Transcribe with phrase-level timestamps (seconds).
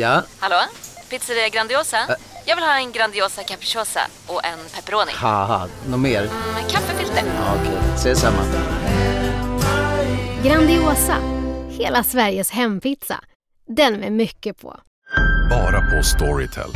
[0.00, 0.22] Ja?
[0.38, 0.56] Hallå?
[1.10, 1.96] Pizzeria Grandiosa?
[2.46, 5.12] Jag vill ha en Grandiosa capriciosa och en pepperoni.
[5.14, 6.22] Haha, något mer?
[6.54, 7.22] Med kaffefilter.
[7.26, 8.42] Ja, Okej, ses samma.
[10.44, 11.16] Grandiosa,
[11.68, 13.20] hela Sveriges hempizza.
[13.76, 14.80] Den med mycket på.
[15.50, 16.70] Bara på Storytel.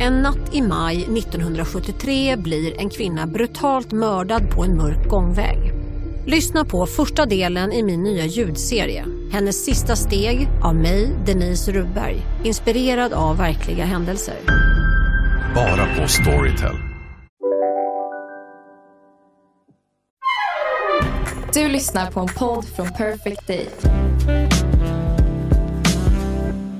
[0.00, 5.79] En natt i maj 1973 blir en kvinna brutalt mördad på en mörk gångväg.
[6.26, 9.04] Lyssna på första delen i min nya ljudserie.
[9.32, 12.16] Hennes sista steg av mig, Denise Rubberg.
[12.44, 14.34] Inspirerad av verkliga händelser.
[15.54, 16.76] Bara på Storytel.
[21.54, 23.68] Du lyssnar på en podd från Perfect Day.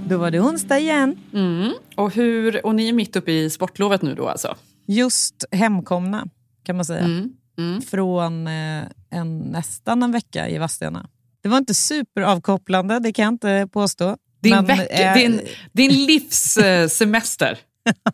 [0.09, 1.16] Då var det onsdag igen.
[1.35, 1.73] Mm.
[1.97, 4.57] Och, hur, och ni är mitt uppe i sportlovet nu då alltså?
[4.87, 6.27] Just hemkomna
[6.63, 7.05] kan man säga.
[7.05, 7.33] Mm.
[7.61, 7.83] Mm.
[7.83, 11.09] Från eh, en, nästan en vecka i Vadstena.
[11.43, 14.17] Det var inte superavkopplande, det kan jag inte påstå.
[14.43, 15.41] Din, Men, veck, eh, din,
[15.73, 17.59] din livssemester.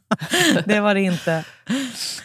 [0.64, 1.44] det var det inte.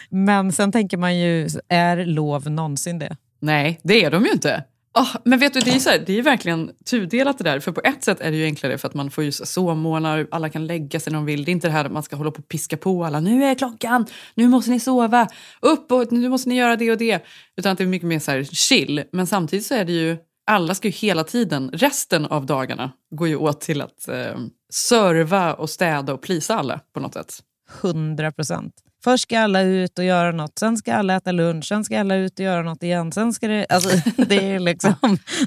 [0.08, 3.16] Men sen tänker man ju, är lov någonsin det?
[3.40, 4.64] Nej, det är de ju inte.
[4.94, 7.60] Oh, men vet du, det är, så här, det är verkligen tudelat det där.
[7.60, 10.48] För på ett sätt är det ju enklare för att man får ju sovmorgnar, alla
[10.48, 11.44] kan lägga sig när de vill.
[11.44, 13.20] Det är inte det här att man ska hålla på och piska på alla.
[13.20, 15.28] Nu är klockan, nu måste ni sova,
[15.60, 17.24] upp och nu måste ni göra det och det.
[17.56, 19.04] Utan att det är mycket mer så här chill.
[19.12, 23.28] Men samtidigt så är det ju, alla ska ju hela tiden, resten av dagarna går
[23.28, 24.38] ju åt till att eh,
[24.72, 27.38] serva och städa och plisa alla på något sätt.
[27.82, 28.74] 100 procent.
[29.04, 32.14] Först ska alla ut och göra något, sen ska alla äta lunch, sen ska alla
[32.14, 33.12] ut och göra något igen.
[33.12, 34.94] Sen ska det, alltså, det, är liksom,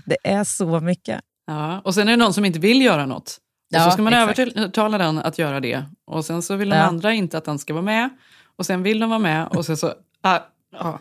[0.06, 1.22] det är så mycket.
[1.48, 3.38] Ja, och sen är det någon som inte vill göra något.
[3.72, 4.39] Och Ja, så ska man exakt.
[4.39, 5.83] övertala den att göra det.
[6.08, 6.81] Och sen så vill de Ja.
[6.83, 8.09] andra inte att den ska vara med.
[8.58, 9.94] Och sen vill de vara med och sen så...
[10.22, 10.39] Ah,
[10.78, 10.98] ah.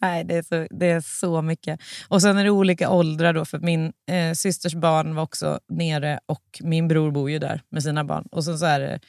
[0.00, 1.80] Nej, det är, så, det är så mycket.
[2.08, 6.20] Och sen är det olika åldrar då, för min eh, systers barn var också nere
[6.26, 8.24] och min bror bor ju där med sina barn.
[8.32, 9.00] Och sen så är det,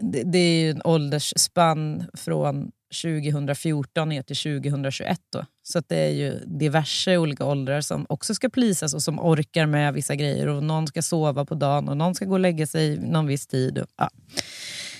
[0.00, 2.70] det, det är ju en åldersspann från
[3.02, 5.20] 2014 ner till 2021.
[5.32, 5.44] Då.
[5.62, 9.66] Så att det är ju diverse olika åldrar som också ska plisas och som orkar
[9.66, 10.46] med vissa grejer.
[10.46, 13.46] Och Någon ska sova på dagen och någon ska gå och lägga sig någon viss
[13.46, 13.78] tid.
[13.78, 14.10] Och, ja.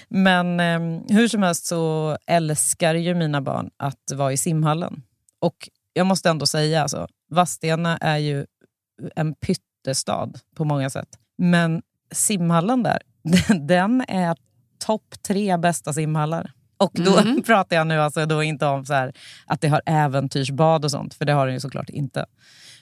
[0.08, 5.02] Men eh, hur som helst så älskar ju mina barn att vara i simhallen.
[5.38, 8.46] Och jag måste ändå säga, alltså, Vadstena är ju
[9.16, 11.08] en pyttestad på många sätt.
[11.38, 11.82] Men
[12.12, 13.02] simhallen där,
[13.66, 14.36] den är
[14.86, 16.52] topp tre bästa simhallar.
[16.76, 17.42] Och då Mm.
[17.46, 19.12] pratar jag nu alltså då inte om så här,
[19.46, 22.26] att det har äventyrsbad och sånt, för det har den ju såklart inte.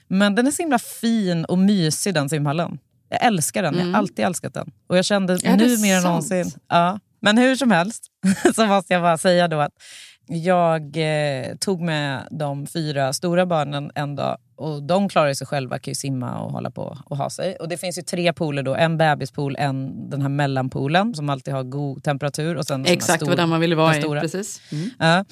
[0.07, 2.79] Men den är så himla fin och mysig den simhallen.
[3.09, 4.71] Jag älskar den, jag har alltid älskat den.
[4.87, 5.53] Och jag kände Mm.
[5.59, 6.09] Är nu mer än sant?
[6.29, 6.51] någonsin.
[6.67, 6.99] Ja.
[7.19, 8.03] Men hur som helst
[8.55, 9.71] så måste jag bara säga då att
[10.31, 15.79] jag eh, tog med de fyra stora barnen en dag och de klarar sig själva,
[15.79, 17.55] kan ju simma och hålla på och ha sig.
[17.55, 21.53] Och det finns ju tre pooler då, en bebispool, en den här mellanpoolen som alltid
[21.53, 22.57] har god temperatur.
[22.57, 24.01] Och sen Exakt stor- vad den man ville vara i.
[24.01, 24.61] Precis.
[24.71, 24.89] Mm.
[24.99, 25.25] Ja.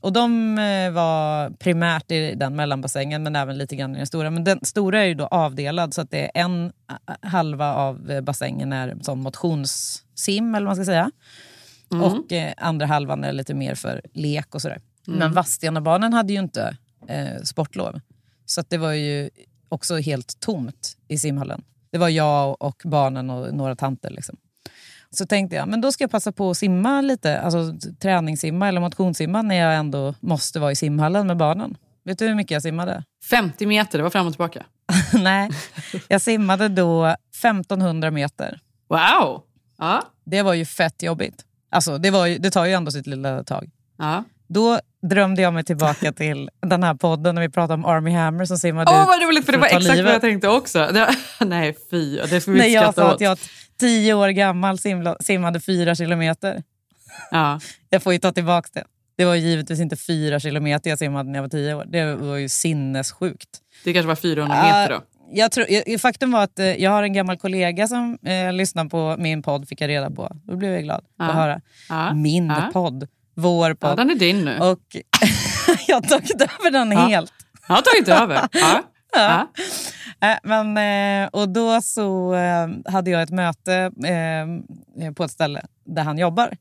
[0.00, 4.30] Och de eh, var primärt i den mellanbassängen men även lite grann i den stora.
[4.30, 8.10] Men den stora är ju då avdelad så att det är en eh, halva av
[8.10, 11.10] eh, bassängen är som motionssim eller vad man ska säga.
[11.88, 14.80] Och eh, andra halvan är lite mer för lek och sådär.
[15.06, 16.76] Men Vadstenabarnen hade ju inte
[17.08, 18.00] eh, sportlov.
[18.46, 19.30] Så det var ju
[19.68, 21.62] också helt tomt i simhallen.
[21.92, 24.10] Det var jag och barnen och några tanter.
[24.10, 24.36] Liksom.
[25.10, 28.80] Så tänkte jag, men då ska jag passa på att simma lite, alltså träningssimma eller
[28.80, 31.76] motionssimma när jag ändå måste vara i simhallen med barnen.
[32.04, 33.04] Vet du hur mycket jag simmade?
[33.30, 34.66] 50 meter, det var fram och tillbaka.
[35.12, 35.50] Nej,
[36.08, 38.60] jag simmade då 1500 meter.
[38.88, 39.42] Wow!
[39.78, 40.02] Ja.
[40.24, 41.44] Det var ju fett jobbigt.
[41.74, 43.70] Alltså, det, var ju, det tar ju ändå sitt lilla tag.
[43.98, 44.24] ja.
[44.46, 48.44] Då drömde jag mig tillbaka till den här podden när vi pratade om Army Hammer
[48.44, 50.12] som simmade Åh ut vad roligt, för det var exakt vad livet.
[50.12, 50.78] jag tänkte också.
[50.92, 53.14] Det, nej fy, det får vi När inte jag sa åt.
[53.14, 53.38] att jag
[53.80, 56.62] tio år gammal simla, simmade fyra kilometer.
[57.30, 57.60] Ja.
[57.90, 58.84] Jag får ju ta tillbaka det.
[59.16, 61.84] Det var givetvis inte fyra kilometer jag simmade när jag var tio år.
[61.86, 63.48] Det var ju sinnessjukt.
[63.84, 65.00] Det kanske var 400 meter då.
[65.36, 68.84] Jag tror, jag- faktum var att eh, jag har en gammal kollega som eh, lyssnar
[68.84, 70.30] på min podd, fick jag reda på.
[70.44, 71.24] Då blev jag glad Ja.
[71.24, 71.60] att höra.
[71.88, 72.14] Ja.
[72.14, 72.70] Min Ja.
[72.72, 73.96] podd, vår Ja, podd.
[73.96, 74.58] den är din nu.
[74.58, 74.80] Och
[75.86, 76.98] jag har tagit över den Ja.
[77.06, 77.32] helt.
[77.68, 78.48] Jag har tagit över.
[78.52, 78.82] Ja.
[79.16, 79.48] Ja.
[80.28, 80.76] Äh, men,
[81.24, 86.18] eh, och då så eh, hade jag ett möte eh, på ett ställe där han
[86.18, 86.56] jobbar.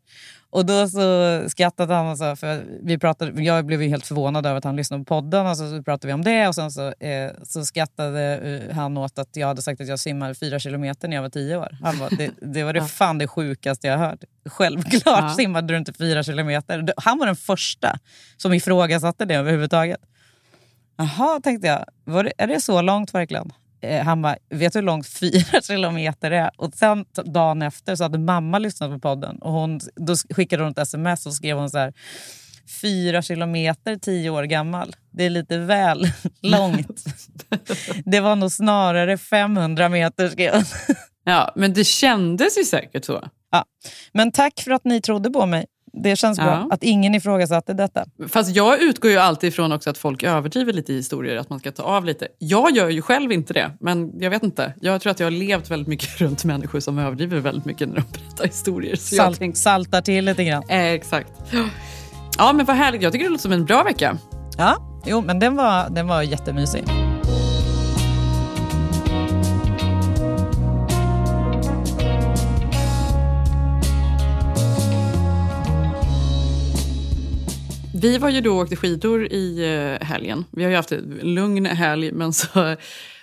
[0.53, 4.57] Och då så skrattade han sa, för vi pratade, jag blev ju helt förvånad över
[4.57, 7.31] att han lyssnade på podden och så, pratade vi om det och sen så, eh,
[7.44, 8.38] så skrattade
[8.69, 11.29] eh, han åt att jag hade sagt att jag simmar fyra kilometer när jag var
[11.29, 11.77] tio år.
[11.81, 14.23] Han bara, det, det var det fan det sjukaste jag hört.
[14.45, 15.29] Självklart Ja.
[15.29, 16.94] simmade du inte fyra kilometer.
[16.97, 18.00] Han var den första
[18.38, 20.00] som ifrågasatte det överhuvudtaget.
[20.97, 21.85] Jaha, tänkte jag.
[22.03, 23.51] Var det, är det så långt verkligen?
[23.83, 26.51] Eh, han bara, vet du hur långt fyra kilometer är?
[26.57, 30.71] Och sen dagen efter så hade mamma lyssnat på podden och hon, då skickade hon
[30.71, 31.94] ett sms och skrev hon så här,
[32.81, 34.95] fyra kilometer, tio år gammal.
[35.12, 36.07] Det är lite väl
[36.41, 37.06] långt.
[38.06, 40.63] det var nog snarare 500 meter skrev hon.
[41.25, 43.29] Ja, men det kändes ju säkert så.
[43.51, 43.65] Ja.
[44.12, 45.65] Men tack för att ni trodde på mig.
[45.93, 46.67] Det känns bra Ja.
[46.71, 48.05] att ingen ifrågasatte detta.
[48.29, 51.59] Fast jag utgår ju alltid ifrån också att folk överdriver lite i historier, att man
[51.59, 52.27] ska ta av lite.
[52.39, 54.73] Jag gör ju själv inte det, men jag vet inte.
[54.81, 57.95] Jag tror att jag har levt väldigt mycket runt människor som överdriver väldigt mycket när
[57.95, 58.95] de berättar historier.
[58.95, 60.63] Så Salt, tänkte, Saltar till lite grann.
[60.69, 61.31] eh, exakt.
[62.37, 63.01] Ja, men vad härligt.
[63.01, 64.17] Jag tycker det låter som en bra vecka.
[64.57, 66.83] Ja, jo, men den var, den var jättemysig.
[78.03, 80.45] Vi var ju då och åkte skidor i eh, helgen.
[80.51, 82.75] Vi har ju haft en lugn helg, men så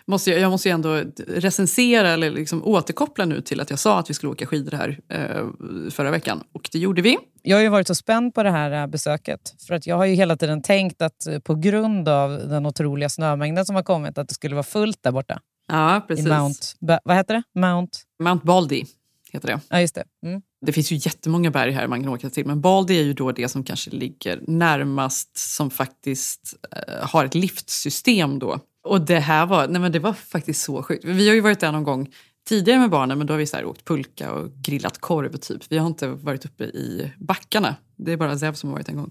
[0.07, 3.99] måste jag, jag måste ju ändå recensera eller liksom återkoppla nu till att jag sa
[3.99, 6.43] att vi skulle åka skidor här eh, förra veckan.
[6.53, 7.19] Och det gjorde vi.
[7.43, 9.55] Jag har ju varit så spänd på det här äh, besöket.
[9.67, 13.67] För att jag har ju hela tiden tänkt att på grund av den otroliga snömängden
[13.67, 15.41] som har kommit att det skulle vara fullt där borta.
[15.69, 16.27] Ja, precis.
[16.27, 16.61] I Mount...
[17.05, 17.61] Vad heter det?
[17.61, 17.99] Mount...
[18.23, 18.85] Mount Baldy
[19.33, 19.61] heter det.
[19.69, 20.05] Ja, just det.
[20.27, 20.43] Mm.
[20.67, 23.33] Det finns ju jättemånga berg här man kan åka till, men Baldy är ju då
[23.33, 28.61] det som kanske ligger närmast som faktiskt eh, har ett liftsystem då.
[28.85, 31.05] Och det här var, nej men det var faktiskt så sjukt.
[31.05, 32.09] Vi har ju varit där någon gång
[32.49, 35.63] tidigare med barnen, men då har vi så här åkt pulka och grillat korv typ.
[35.69, 37.77] Vi har inte varit uppe i backarna.
[37.97, 39.11] Det är bara Zev som har varit en gång.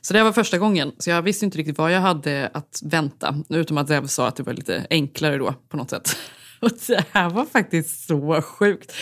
[0.00, 3.42] Så det var första gången, så jag visste inte riktigt vad jag hade att vänta.
[3.48, 6.16] Utom att Zev sa att det var lite enklare då på något sätt.
[6.60, 8.92] Och det här var faktiskt så sjukt.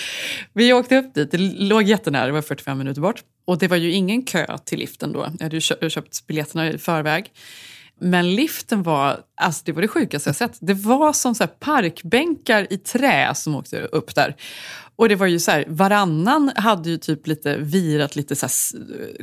[0.52, 3.22] Vi åkte upp dit, det låg jättenära, det var 45 minuter bort.
[3.44, 5.28] Och det var ju ingen kö till liften då.
[5.38, 7.32] Jag hade ju köpt biljetterna i förväg.
[8.00, 10.58] Men liften var, alltså det var det sjukaste jag sett.
[10.60, 14.36] Det var som så här parkbänkar i trä som åkte upp där.
[14.98, 18.46] Och det var ju så här, varannan hade ju typ lite virat lite så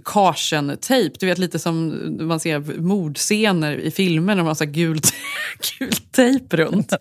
[0.03, 1.15] Carson-tejp.
[1.19, 5.13] Du vet lite som man ser mordscener i filmer när man har så här gult,
[5.79, 6.93] gult tejp runt.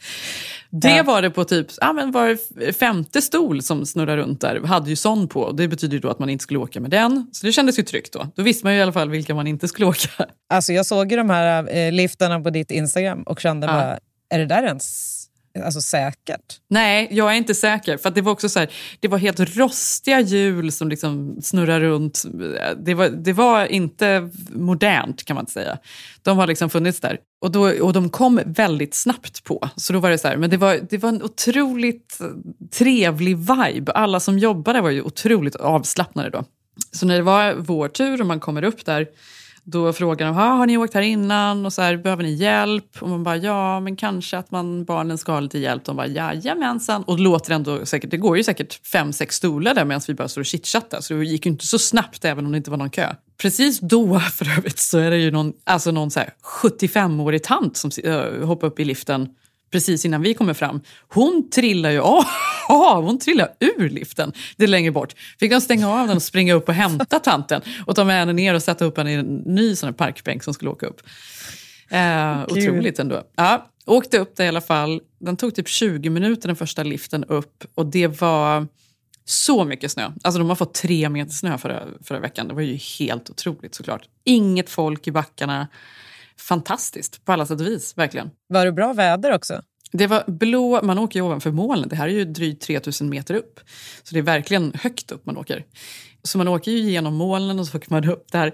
[0.70, 2.38] Det var det på typ, ja men var
[2.72, 5.52] femte stol som snurrar runt där hade ju sån på.
[5.52, 7.26] Det betyder ju då att man inte skulle åka med den.
[7.32, 8.26] Så det kändes ju tryggt då.
[8.36, 10.26] Då visste man ju i alla fall vilka man inte skulle åka.
[10.48, 13.72] Alltså, jag såg ju de här eh, liftarna på ditt Instagram och kände Ja.
[13.72, 13.98] bara,
[14.30, 15.20] är det där ens
[15.62, 16.60] alltså, säkert?
[16.68, 17.96] Nej, jag är inte säker.
[17.96, 18.70] För att det var också så här,
[19.00, 22.24] det var helt rostiga hjul som liksom snurrar runt.
[22.84, 25.78] Det var, det var inte modernt kan man inte säga.
[26.22, 27.18] De har liksom funnits där.
[27.40, 29.68] Och, då, och de kom väldigt snabbt på.
[29.76, 32.18] Så då var det så här, men det var, det var en otroligt
[32.72, 33.92] trevlig vibe.
[33.92, 36.44] Alla som jobbade var ju otroligt avslappnade då.
[36.92, 39.06] Så när det var vår tur och man kommer upp där
[39.64, 41.66] då frågar de, "Ha, har ni åkt här innan?
[41.66, 42.96] Och så här, behöver ni hjälp?
[43.00, 45.84] Och man bara, ja, men kanske att man, barnen ska ha lite hjälp.
[45.84, 47.02] De bara, jajamensan.
[47.02, 50.14] Och det låter ändå säkert, det går ju säkert fem, sex stolar där medan vi
[50.14, 51.00] bara står och chitchattar.
[51.00, 53.14] Så det gick ju inte så snabbt även om det inte var någon kö.
[53.38, 58.46] Precis då för övrigt så är det ju någon, alltså någon 75-årig tant som äh,
[58.46, 59.28] hoppar upp i liften
[59.74, 60.80] precis innan vi kommer fram.
[61.08, 62.24] Hon trillar ju av,
[63.04, 64.32] hon trillar ur liften.
[64.56, 65.14] Det är längre bort.
[65.40, 68.32] Fick de stänga av den och springa upp och hämta tanten och ta med henne
[68.32, 71.00] ner och sätta upp henne i en ny sån parkbänk som skulle åka upp.
[71.90, 73.22] Eh, otroligt ändå.
[73.36, 75.00] Ja, åkte upp där i alla fall.
[75.18, 78.66] Den tog typ 20 minuter den första liften upp och det var
[79.24, 80.10] så mycket snö.
[80.22, 82.48] Alltså de har fått tre meter snö förra, förra veckan.
[82.48, 84.02] Det var ju helt otroligt såklart.
[84.24, 85.68] Inget folk i backarna.
[86.40, 88.30] Fantastiskt på alla sätt och vis, verkligen.
[88.48, 89.62] Var det bra väder också?
[89.92, 91.88] Det var blå, man åker ju ovanför molnen.
[91.88, 93.60] Det här är ju drygt 3000 meter upp.
[94.02, 95.64] Så det är verkligen högt upp man åker.
[96.22, 98.52] Så man åker ju genom molnen och så åker man upp där.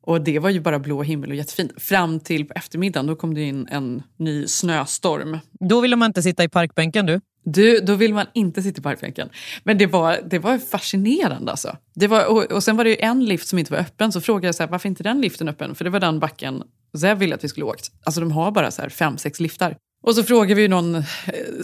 [0.00, 1.72] Och det var ju bara blå himmel och jättefint.
[1.82, 5.38] Fram till på eftermiddagen, då kom det in en ny snöstorm.
[5.60, 7.20] Då ville man inte sitta i parkbänken du.
[7.44, 9.28] Du, då vill man inte sitta i parkbänken.
[9.64, 11.76] Men det var, det var fascinerande alltså.
[11.94, 14.12] Det var, och, och sen var det ju en lift som inte var öppen.
[14.12, 15.74] Så frågade jag så här, varför inte den liften öppen?
[15.74, 16.62] För det var den backen
[16.98, 17.90] Zev ville att vi skulle åkt.
[18.04, 19.76] Alltså de har bara så här fem, sex liftar.
[20.02, 21.02] Och så frågade vi ju någon eh,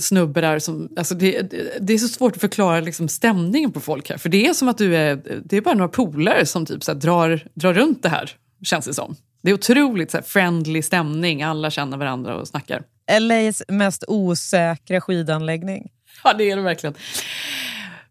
[0.01, 3.81] snubbe där som, alltså det, det, det är så svårt att förklara liksom stämningen på
[3.81, 4.19] folk här.
[4.19, 6.95] För det är som att du är, det är bara några polare som typ så
[6.95, 8.31] drar, drar runt det här,
[8.65, 9.17] känns det som.
[9.43, 12.83] Det är otroligt så friendly stämning, alla känner varandra och snackar.
[13.21, 15.91] LAs mest osäkra skidanläggning.
[16.25, 16.95] Ja, det är det verkligen.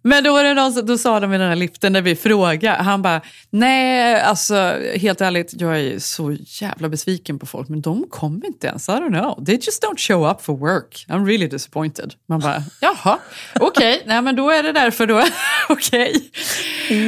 [0.04, 2.84] Men då, var det någon, då sa de i den här liften när vi frågade,
[2.84, 4.56] han bara, nej, alltså
[4.96, 8.92] helt ärligt, jag är så jävla besviken på folk, men de kommer inte ens, I
[8.92, 11.06] don't know, they just don't show up for work.
[11.08, 12.14] I'm really disappointed.
[12.28, 13.20] Man bara, jaha,
[13.60, 15.24] okej, nej men då är det därför då,
[15.70, 16.32] okej.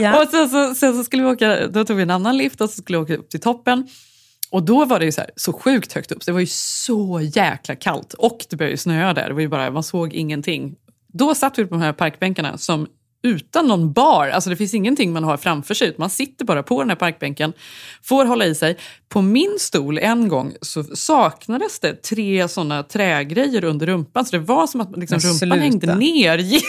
[0.02, 0.22] Ja.
[0.24, 2.70] Och sen så, sen så skulle vi åka, då tog vi en annan lift och
[2.70, 3.88] så skulle vi åka upp till toppen.
[4.52, 6.48] Och då var det ju så, här, så sjukt högt upp, så det var ju
[6.50, 8.14] så jäkla kallt.
[8.14, 10.76] Och det började ju snöa där, det var ju bara, man såg ingenting.
[11.14, 12.88] Då satt vi på de här parkbänkarna som
[13.24, 16.80] utan någon bar, alltså det finns ingenting man har framför sig, man sitter bara på
[16.80, 17.54] den här parkbänken,
[18.04, 18.78] får hålla i sig.
[19.10, 24.40] På min stol en gång så saknades det tre sådana trägrejer under rumpan, så det
[24.44, 26.62] var som att liksom, rumpan hängde ner ge-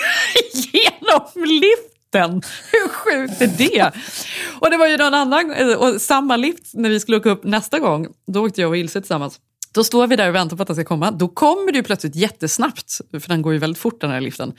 [0.53, 2.43] genom liften.
[2.73, 3.91] Hur sjukt är det?
[4.61, 7.79] Och det var ju någon annan, och samma lift när vi skulle åka upp nästa
[7.79, 9.41] gång, då åkte jag och Ilse tillsammans.
[9.75, 11.11] Då står vi där och väntar på att den ska komma.
[11.11, 14.53] Då kommer det ju plötsligt jättesnabbt, för den går ju väldigt fort den här liften.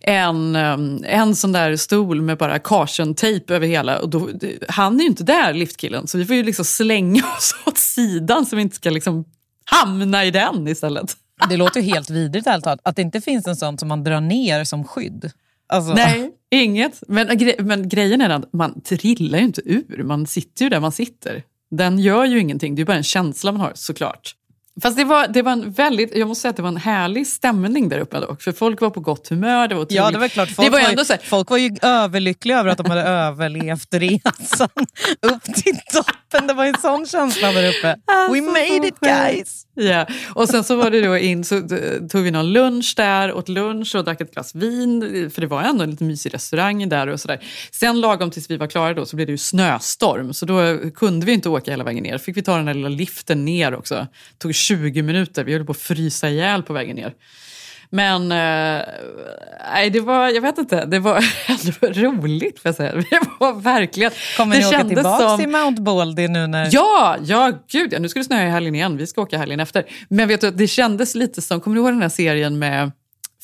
[0.00, 3.98] En, um, en sån där stol med bara caution-tejp över hela.
[3.98, 4.28] Och då,
[4.68, 8.46] han är ju inte där, liftkillen, så vi får ju liksom slänga oss åt sidan
[8.46, 9.24] så vi inte ska liksom
[9.64, 11.16] hamna i den istället.
[11.48, 14.20] Det låter ju helt vidrigt ärligt att det inte finns en sån som man drar
[14.20, 15.32] ner som skydd.
[15.68, 17.02] Alltså, Nej, inget.
[17.08, 20.02] Men, gre- men grejen är att man trillar ju inte ur.
[20.02, 21.42] Man sitter ju där man sitter.
[21.70, 22.74] Den gör ju ingenting.
[22.74, 24.34] Det är bara en känsla man har såklart.
[24.82, 27.26] Fast det var, det var en väldigt, jag måste säga att det var en härlig
[27.26, 28.42] stämning där uppe dock.
[28.42, 29.68] För folk var på gott humör.
[29.68, 30.50] Det var Ja, det var klart.
[30.50, 33.94] Folk, det var ändå så här, folk var ju överlyckliga över att de hade överlevt
[33.94, 34.68] resan
[35.20, 35.78] upp till
[36.30, 36.46] toppen.
[36.46, 37.96] Det var en sån känsla där uppe.
[38.06, 39.66] Alltså, We made it guys!
[39.74, 41.60] Ja, och sen så var det då in, så
[42.10, 45.62] tog vi någon lunch där, åt lunch och drack ett glas vin, för det var
[45.62, 47.44] ändå en lite mysig restaurang där och sådär.
[47.72, 51.26] Sen lagom tills vi var klara då så blev det ju snöstorm, så då kunde
[51.26, 52.18] vi inte åka hela vägen ner.
[52.18, 53.94] Fick vi ta den där lilla liften ner också.
[53.94, 57.14] Det tog 20 minuter, vi höll på att frysa ihjäl på vägen ner.
[57.92, 58.82] Men eh,
[59.72, 61.16] nej, det var, jag vet inte, det var
[61.48, 62.92] ändå roligt får jag säga.
[62.94, 64.10] Det var verkligen...
[64.36, 66.68] Kommer det ni åka tillbaka som- till Mount Baldy nu när...
[66.72, 67.98] Ja, ja, gud ja.
[67.98, 68.96] Nu ska det snöa i helgen igen.
[68.96, 69.84] Vi ska åka helgen efter.
[70.08, 72.92] Men vet du, det kändes lite som, kommer du ihåg den här serien med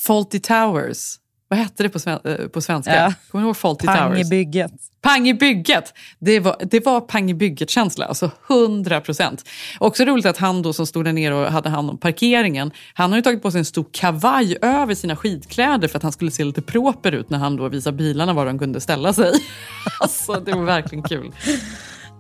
[0.06, 1.14] Faulty Towers?
[1.48, 2.96] Vad hette det på, sven, eh, på svenska?
[2.96, 3.12] Ja.
[3.30, 4.30] Kommer du ihåg Faulty Pang i Towers?
[4.30, 4.72] bygget.
[5.02, 5.94] Pang i bygget!
[6.18, 9.48] Det var, det var pang i bygget-känsla, alltså 100 procent.
[9.78, 13.10] Också roligt att han då som stod där nere och hade hand om parkeringen, han
[13.10, 16.30] har ju tagit på sig en stor kavaj över sina skidkläder för att han skulle
[16.30, 19.32] se lite proper ut när han då visade bilarna var de kunde ställa sig.
[20.00, 21.32] alltså det var verkligen kul.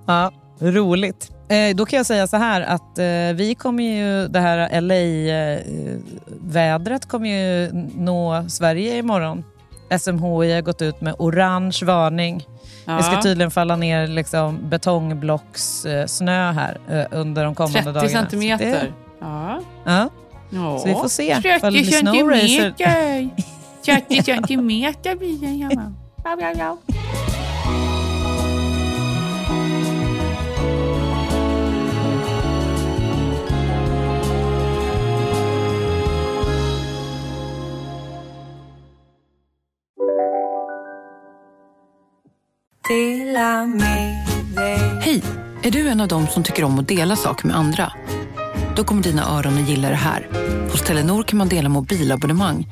[0.06, 1.35] Ja, roligt.
[1.48, 3.04] Eh, då kan jag säga så här att eh,
[3.36, 4.80] vi kommer ju, det här
[6.40, 9.44] LA-vädret kommer ju nå Sverige imorgon.
[10.00, 12.46] SMHI har gått ut med orange varning.
[12.84, 13.22] Det ska Ja.
[13.22, 18.08] tydligen falla ner liksom betongblockssnö eh, snö här eh, under de kommande 30 dagarna.
[18.08, 18.72] centimeter.
[18.72, 19.60] Så, det, Ja.
[19.84, 20.08] ja,
[20.50, 20.78] Ja.
[20.78, 22.74] så vi får se ifall det blir snowracer.
[23.84, 25.70] 30 centimeter blir det, ja.
[45.00, 45.22] Hej!
[45.62, 47.92] Är du en av dem som tycker om att dela saker med andra?
[48.76, 50.28] Då kommer dina öron att gilla det här.
[50.70, 52.68] Hos Telenor kan man dela mobilabonnemang.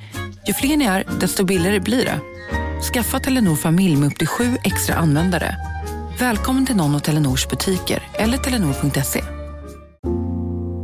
[0.47, 2.21] Ju fler ni är, desto billigare blir det.
[2.92, 5.56] Skaffa Telenor familj med upp till sju extra användare.
[6.18, 9.25] Välkommen till någon av Telenors butiker eller telenor.se.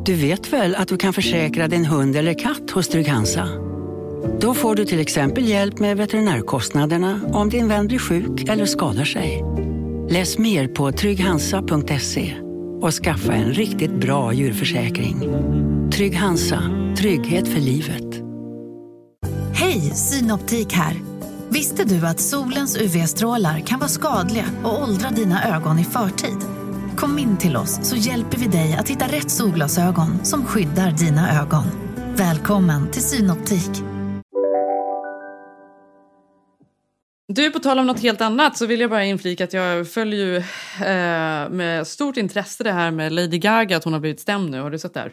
[0.04, 3.69] Du vet väl att du kan försäkra din hund eller katt hos Trygg-Hansa?
[4.40, 9.04] Då får du till exempel hjälp med veterinärkostnaderna om din vän blir sjuk eller skadar
[9.04, 9.44] sig.
[10.10, 12.34] Läs mer på trygghansa.se
[12.80, 15.20] och skaffa en riktigt bra djurförsäkring.
[15.92, 16.62] Trygg-Hansa,
[16.96, 18.22] trygghet för livet.
[19.54, 20.94] Hej, Synoptik här.
[21.48, 26.38] Visste du att solens UV-strålar kan vara skadliga och åldra dina ögon i förtid?
[26.96, 31.40] Kom in till oss så hjälper vi dig att hitta rätt solglasögon som skyddar dina
[31.42, 31.64] ögon.
[32.16, 33.89] Välkommen till Synoptik.
[37.34, 40.26] Du, på tal om något helt annat så vill jag bara inflika att jag följer
[40.26, 40.36] ju
[40.86, 44.60] eh, med stort intresse det här med Lady Gaga, att hon har blivit stämd nu.
[44.60, 45.12] Har du sett det här?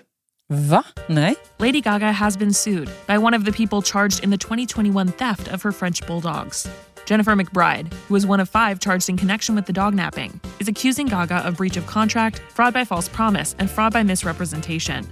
[0.69, 0.83] Va?
[1.07, 1.35] Nej.
[1.57, 5.53] Lady Gaga has been sued by one of the people charged in the 2021 theft
[5.53, 6.67] of her French bulldogs.
[7.07, 10.67] Jennifer McBride, who was one of five charged in connection with the dog napping, is
[10.67, 15.07] accusing Gaga of breach of contract, fraud by false promise, and fraud by misrepresentation.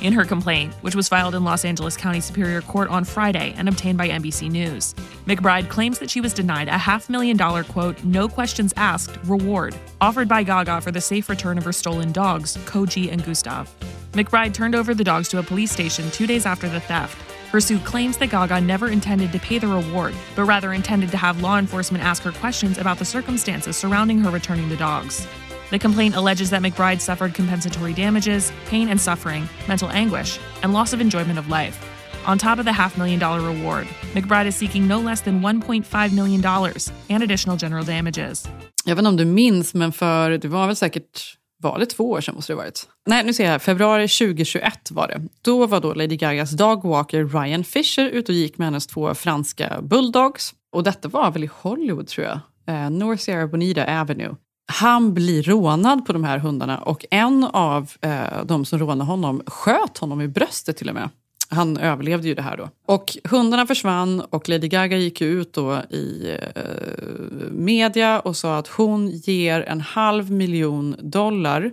[0.00, 3.68] In her complaint, which was filed in Los Angeles County Superior Court on Friday and
[3.68, 4.94] obtained by NBC News,
[5.26, 9.74] McBride claims that she was denied a half million dollar quote, no questions asked reward
[10.00, 13.68] offered by Gaga for the safe return of her stolen dogs, Koji and Gustav.
[14.12, 17.29] McBride turned over the dogs to a police station two days after the theft.
[17.58, 21.42] Suit claims that Gaga never intended to pay the reward, but rather intended to have
[21.42, 25.26] law enforcement ask her questions about the circumstances surrounding her returning the dogs.
[25.70, 30.92] The complaint alleges that McBride suffered compensatory damages, pain and suffering, mental anguish, and loss
[30.92, 31.76] of enjoyment of life.
[32.26, 36.12] On top of the half million dollar reward, McBride is seeking no less than $1.5
[36.12, 36.44] million
[37.08, 38.48] and additional general damages.
[38.84, 42.10] Jag vet inte om du minns, men för det var väl säkert var det två
[42.10, 42.88] år sedan måste det varit?
[43.06, 43.62] Nej, nu ser jag.
[43.62, 45.20] Februari 2021 var det.
[45.42, 49.78] Då var då Lady Gagas dogwalker Ryan Fisher ute och gick med hennes två franska
[49.82, 50.54] bulldogs.
[50.72, 52.40] Och detta var väl i Hollywood tror jag.
[52.66, 54.34] Eh, North Sierra Bonita Avenue.
[54.72, 59.42] Han blir rånad på de här hundarna och en av eh, de som rånade honom
[59.46, 61.08] sköt honom i bröstet till och med.
[61.50, 62.68] Han överlevde ju det här då.
[62.86, 66.62] Och hundarna försvann och Lady Gaga gick ut då i eh,
[67.50, 71.70] media och sa att hon ger en halv miljon dollar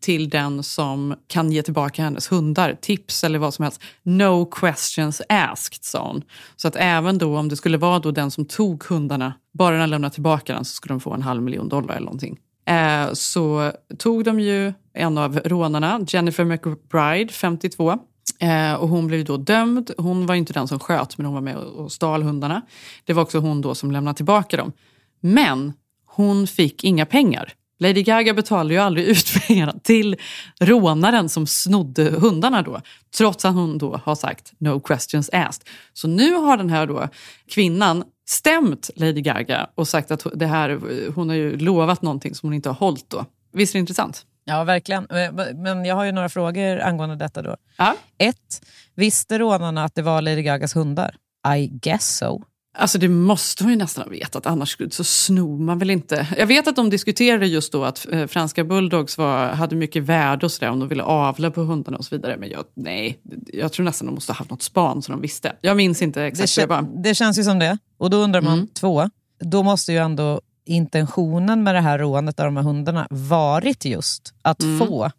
[0.00, 2.78] till den som kan ge tillbaka hennes hundar.
[2.80, 3.82] Tips eller vad som helst.
[4.02, 6.22] No questions asked, sa hon.
[6.56, 9.90] Så att även då om det skulle vara då den som tog hundarna, bara den
[9.90, 12.38] lämnade tillbaka den så skulle de få en halv miljon dollar eller någonting.
[12.68, 17.98] Eh, så tog de ju en av rånarna, Jennifer McBride, 52.
[18.38, 19.90] Eh, och hon blev då dömd.
[19.98, 22.62] Hon var inte den som sköt, men hon var med och stal hundarna.
[23.04, 24.72] Det var också hon då som lämnade tillbaka dem.
[25.20, 25.72] Men
[26.06, 27.52] hon fick inga pengar.
[27.80, 30.16] Lady Gaga betalade ju aldrig ut pengarna till
[30.60, 32.80] rånaren som snodde hundarna då.
[33.16, 35.68] Trots att hon då har sagt no questions asked.
[35.92, 37.08] Så nu har den här då
[37.50, 40.80] kvinnan stämt Lady Gaga och sagt att det här,
[41.14, 43.24] hon har ju lovat någonting som hon inte har hållit då.
[43.52, 44.26] Visst är det intressant?
[44.48, 45.06] Ja, verkligen.
[45.54, 47.42] Men jag har ju några frågor angående detta.
[47.42, 47.56] då.
[47.76, 47.96] Ja.
[48.18, 51.16] Ett, visste rånarna att det var Lady Gagas hundar?
[51.56, 52.42] I guess so.
[52.78, 56.26] Alltså det måste hon ju nästan ha vetat, annars så snor man väl inte.
[56.38, 60.46] Jag vet att de diskuterade just då att eh, franska bulldogs var, hade mycket värde
[60.46, 62.36] och sådär om de ville avla på hundarna och så vidare.
[62.36, 65.52] Men jag, nej, jag tror nästan de måste ha haft något span som de visste.
[65.60, 66.56] Jag minns inte exakt.
[66.56, 67.78] Det, det, det känns ju som det.
[67.98, 68.68] Och då undrar man, mm.
[68.68, 73.84] två, då måste ju ändå intentionen med det här rånet av de här hundarna varit
[73.84, 74.78] just att mm.
[74.78, 75.10] få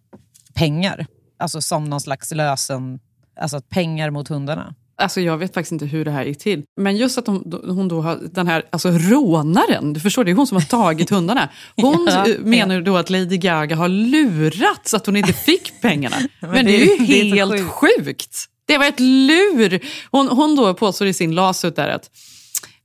[0.53, 1.05] pengar.
[1.37, 2.99] Alltså som någon slags lösen,
[3.39, 4.75] alltså pengar mot hundarna.
[4.97, 6.63] Alltså jag vet faktiskt inte hur det här gick till.
[6.77, 10.35] Men just att hon, hon då har, den här alltså rånaren, du förstår det är
[10.35, 11.49] hon som har tagit hundarna.
[11.75, 16.15] Hon ja, menar då att Lady Gaga har lurat så att hon inte fick pengarna.
[16.39, 18.05] Men, Men det, är ju det helt är sjukt.
[18.05, 18.45] sjukt.
[18.65, 19.79] Det var ett lur!
[20.11, 22.09] Hon, hon då påstår i sin lawsuit där att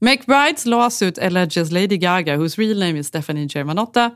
[0.05, 4.11] McBride's lawsuit alleges Lady Gaga, whose real name is Stephanie Germanotta,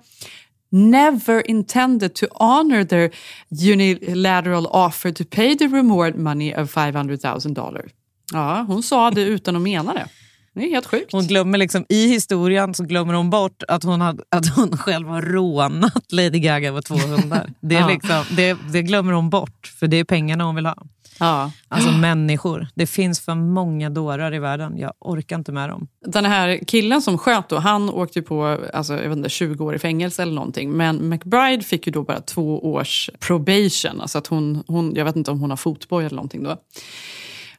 [0.71, 3.11] never intended to honor their
[3.51, 7.91] unilateral offer to pay the reward money of 500,000 dollars.
[8.33, 10.09] Ja, hon sa det utan att mena det.
[10.55, 11.13] Det är helt sjukt.
[11.13, 15.09] Hon glömmer liksom, I historien så glömmer hon bort att hon, hade, att hon själv
[15.09, 17.51] har rånat Lady Gaga med två hundar.
[17.61, 17.89] Det, är ja.
[17.89, 20.77] liksom, det, det glömmer hon bort, för det är pengarna hon vill ha.
[21.21, 21.53] Ja.
[21.69, 22.67] Alltså människor.
[22.75, 24.79] Det finns för många dårar i världen.
[24.79, 25.89] Jag orkar inte med dem.
[26.07, 29.75] Den här killen som sköt då, han åkte på alltså, jag vet inte, 20 år
[29.75, 30.71] i fängelse eller någonting.
[30.71, 34.01] Men McBride fick ju då bara två års probation.
[34.01, 36.57] Alltså att hon, hon, jag vet inte om hon har fotboj eller någonting då.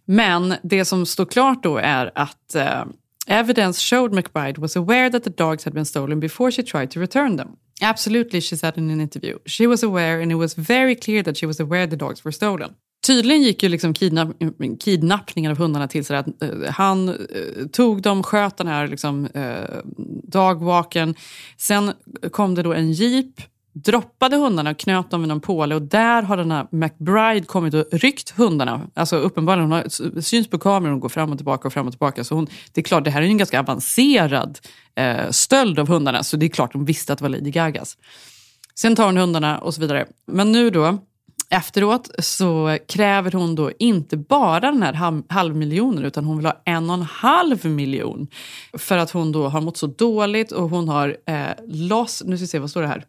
[0.05, 2.85] Men det som står klart då är att uh,
[3.27, 6.99] evidence showed McBride was aware that the dogs had been stolen before she tried to
[6.99, 7.47] return them.
[7.81, 9.37] Absolutely, she said in an interview.
[9.45, 12.31] She was aware and it was very clear that she was aware the dogs were
[12.31, 12.75] stolen.
[13.09, 14.29] Tydligen gick ju liksom kidnapp,
[14.79, 17.15] kidnappningen av hundarna till så att eh, han eh,
[17.71, 21.13] tog dem, sköt den här liksom, uh.
[21.57, 21.93] Sen
[22.31, 23.41] kom det då en jeep,
[23.73, 27.73] droppade hundarna och knöt dem vid någon påle och där har den här McBride kommit
[27.73, 28.87] och ryckt hundarna.
[28.93, 31.93] Alltså uppenbarligen, hon har, syns på kameran och går fram och tillbaka och fram och
[31.93, 32.23] tillbaka.
[32.23, 34.59] Så hon, det är klart, det här är en ganska avancerad
[34.95, 37.97] eh, stöld av hundarna så det är klart de visste att det var Lady Gagas.
[38.75, 40.05] Sen tar hon hundarna och så vidare.
[40.27, 40.99] Men nu då,
[41.51, 46.89] Efteråt så kräver hon då inte bara den här halvmiljonen utan hon vill ha en
[46.89, 48.27] och en halv miljon.
[48.73, 52.23] För att hon då har mått så dåligt och hon har eh, loss...
[52.25, 53.05] Nu ska vi se, vad står det här?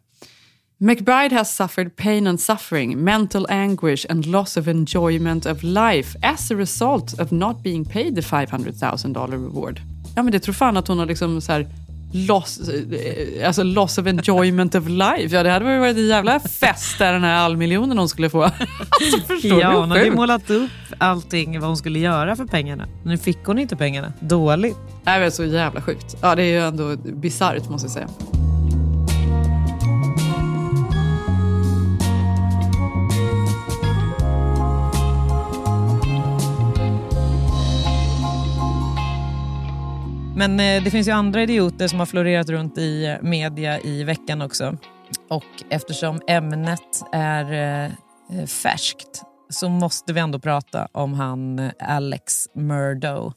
[0.77, 6.51] McBride has suffered pain and suffering, mental anguish and loss of enjoyment of life as
[6.51, 8.71] a result of not being paid the 500
[9.03, 9.81] 000 dollar reward.
[10.15, 11.67] Ja men det tror fan att hon har liksom så här
[12.11, 15.35] loss, eh, alltså loss of enjoyment of life.
[15.35, 18.43] Ja, det hade varit en jävla fest där den här allmiljonen hon skulle få.
[18.43, 22.87] alltså, förstår ja, hon hade ju målat upp allting vad hon skulle göra för pengarna.
[23.03, 24.13] Nu fick hon inte pengarna.
[24.19, 24.77] Dåligt.
[25.03, 26.15] Det är så jävla sjukt.
[26.21, 28.07] Ja, det är ju ändå bisarrt måste jag säga.
[40.41, 44.41] Men eh, det finns ju andra idioter som har florerat runt i media i veckan
[44.41, 44.77] också.
[45.29, 52.47] Och eftersom ämnet är eh, färskt så måste vi ändå prata om han eh, Alex
[52.55, 53.33] Murdo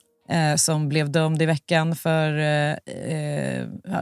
[0.56, 2.76] som blev dömd i veckan för eh,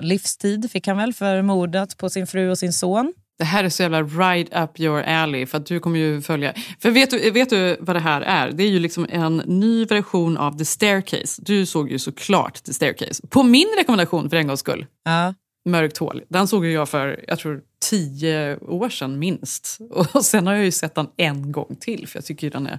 [0.00, 3.12] livstid, fick han väl, för mordet på sin fru och sin son.
[3.42, 6.54] Det här är så jävla right up your alley för att du kommer ju följa.
[6.78, 8.52] För vet du, vet du vad det här är?
[8.52, 11.42] Det är ju liksom en ny version av The Staircase.
[11.44, 13.26] Du såg ju såklart The Staircase.
[13.28, 14.86] På min rekommendation för en gångs skull.
[15.04, 15.34] Ja.
[15.64, 16.22] Mörkt hål.
[16.28, 19.78] Den såg jag för, jag tror tio år sedan minst.
[20.12, 22.78] Och sen har jag ju sett den en gång till för jag tycker den är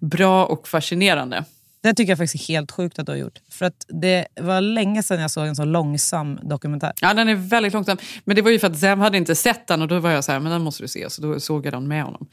[0.00, 1.44] bra och fascinerande.
[1.84, 3.38] Det tycker jag faktiskt är helt sjukt att du har gjort.
[3.50, 6.92] För att det var länge sedan jag såg en så långsam dokumentär.
[7.00, 7.98] Ja, den är väldigt långsam.
[8.24, 10.24] Men det var ju för att Zem hade inte sett den och då var jag
[10.24, 11.10] så här, men den måste du se.
[11.10, 12.26] Så då såg jag den med honom.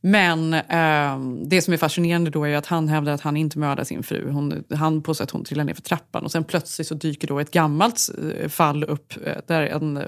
[0.00, 3.84] Men eh, det som är fascinerande då är att han hävdar att han inte mördar
[3.84, 4.30] sin fru.
[4.30, 7.38] Hon, han påstår att hon trillar ner för trappan och sen plötsligt så dyker då
[7.38, 10.04] ett gammalt eh, fall upp eh, där en eh,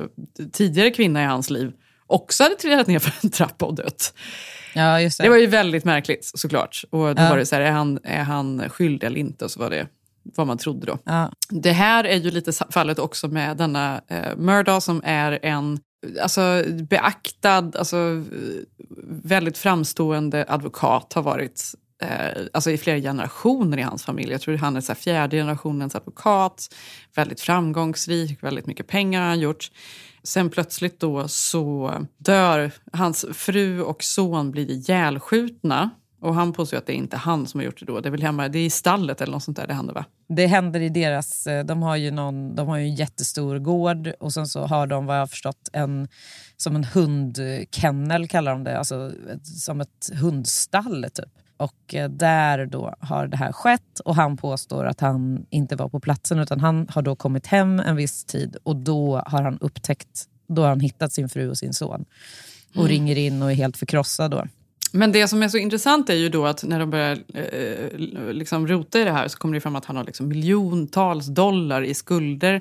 [0.53, 1.73] tidigare kvinna i hans liv
[2.07, 4.15] också hade trillat ner för en trappa och dött.
[4.75, 5.25] Ja, just det.
[5.25, 6.85] det var ju väldigt märkligt såklart.
[6.91, 7.29] Och då Ja.
[7.31, 9.45] var det så här, är han, är han skyldig eller inte?
[9.45, 9.87] Och så var det
[10.37, 10.99] vad man trodde då.
[11.05, 11.33] Ja.
[11.51, 15.79] Det här är ju lite fallet också med denna eh, Murdaugh som är en
[16.23, 18.25] alltså, beaktad, alltså,
[19.07, 21.13] väldigt framstående advokat.
[21.13, 21.63] Har varit
[22.03, 24.33] eh, alltså, i flera generationer i hans familj.
[24.33, 26.75] Jag tror han är så här, fjärde generationens advokat.
[27.15, 29.71] Väldigt framgångsrik, väldigt mycket pengar har han gjort.
[30.25, 35.91] Sen plötsligt då så dör hans fru och son blir ihjälskjutna.
[36.21, 38.01] Och han påstår att det är inte han som har gjort det då.
[38.01, 40.05] Det är väl hemma, det är i stallet eller något sånt där det händer va?
[40.29, 41.47] Det händer i deras...
[41.47, 44.87] Eh, de har ju, någon, de har ju en jättestor gård och sen så har
[44.87, 46.09] de vad jag har förstått en,
[46.57, 48.79] som en hundkennel kallar de det.
[48.79, 51.44] Alltså som ett hundstall typ.
[51.57, 55.89] Och eh, där då har det här skett och han påstår att han inte var
[55.89, 59.59] på platsen utan han har då kommit hem en viss tid och då har han
[59.61, 62.05] upptäckt, då har han hittat sin fru och sin son.
[62.71, 62.89] Och Mm.
[62.89, 64.45] ringer in och är helt förkrossad då.
[64.93, 67.99] Men det som är så intressant är ju då att när de börjar eh,
[68.33, 71.83] liksom rota i det här så kommer det fram att han har liksom miljontals dollar
[71.83, 72.61] i skulder.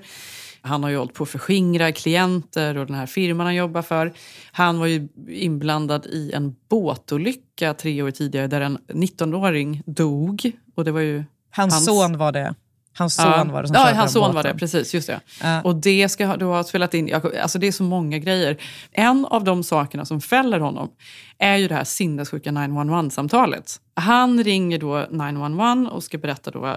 [0.65, 4.13] Han har ju hållit på att förskingra klienter och den här firman han jobbar för.
[4.52, 10.52] Han var ju inblandad i en båtolycka tre år tidigare där en 19-åring dog.
[10.76, 12.56] Och det var ju Hans, son var det.
[12.97, 13.43] Hans son Ja.
[13.43, 14.52] var det som Ja, hans son var båten.
[14.54, 14.60] det.
[14.60, 15.19] Precis, just det.
[15.41, 15.62] Ja.
[15.62, 17.13] Och det ska då ha spelat in...
[17.41, 18.58] Alltså det är så många grejer.
[18.91, 20.89] En av de sakerna som fäller honom
[21.38, 23.80] är ju det här sinnessjuka 911-samtalet.
[23.95, 26.76] Han ringer då 911 och ska berätta då eh,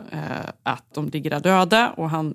[0.63, 1.91] att de ligger där döda.
[1.97, 2.35] Och han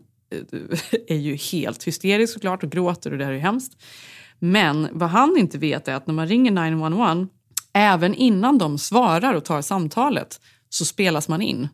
[1.07, 3.83] är ju helt hysterisk såklart och gråter och det här är ju hemskt.
[4.39, 7.27] Men vad han inte vet är att när man ringer 911,
[7.73, 11.67] även innan de svarar och tar samtalet, så spelas man in.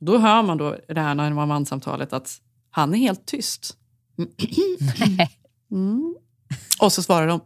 [0.00, 2.38] Då hör man då det här 911-samtalet att
[2.70, 3.76] han är helt tyst.
[5.70, 6.14] Mm.
[6.80, 7.40] Och så svarar de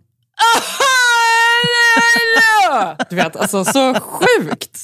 [3.10, 4.80] Du vet, alltså så sjukt!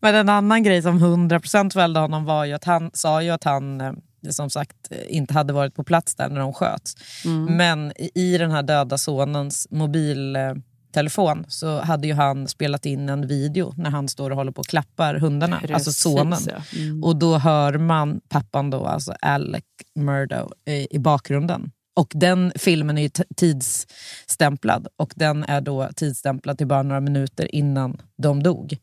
[0.00, 3.44] Men en annan grej som 100% fällde honom var ju att han sa ju att
[3.44, 3.92] han eh,
[4.32, 6.94] som sagt eh, inte hade varit på plats där när de sköts.
[7.24, 7.56] Mm.
[7.56, 13.74] Men i- den här döda sonens mobiltelefon så hade ju han spelat in en video
[13.76, 16.38] när han står och håller på och klappar hundarna, alltså Precis, sonen.
[16.46, 16.78] ja.
[16.80, 17.04] Mm.
[17.04, 21.70] Och då hör man pappan då, alltså Alec Murdo, i, i bakgrunden.
[21.96, 27.54] Och den filmen är ju tidsstämplad och den är då tidsstämplad till bara några minuter
[27.54, 28.76] innan de dog.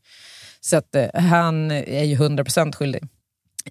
[0.61, 3.03] Så att, eh, han är ju 100% skyldig.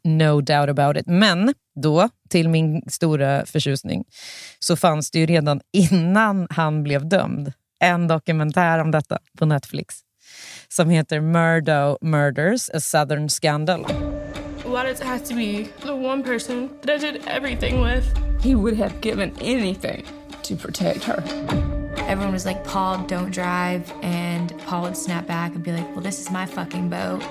[0.05, 1.07] No doubt about it.
[1.07, 4.05] Men då, till min stora förtjusning,
[4.59, 10.05] så fanns det ju redan innan han blev dömd en dokumentär om detta på Netflix
[10.69, 13.87] som heter Murdo Murders, a Southern Scandal.
[14.65, 18.05] Why does it have to be the one person that I did everything with?
[18.43, 20.05] He would have given anything
[20.43, 21.23] to protect her.
[22.09, 23.93] Everyone was like, Paul, don't drive.
[24.03, 27.23] And Paul would snap back and be like, well, this is my fucking boat.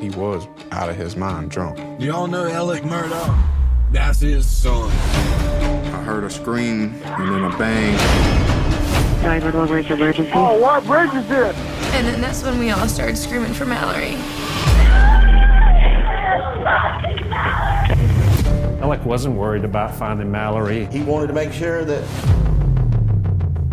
[0.00, 1.78] He was out of his mind drunk.
[2.00, 3.36] Y'all know Alec Murdoch?
[3.90, 4.90] That's his son.
[4.90, 7.96] I heard a scream and then a bang.
[9.22, 10.30] 911, where's emergency?
[10.34, 11.56] Oh, what bridge is this?
[11.94, 14.14] And then that's when we all started screaming for Mallory.
[18.80, 20.86] Alec wasn't worried about finding Mallory.
[20.86, 22.04] He wanted to make sure that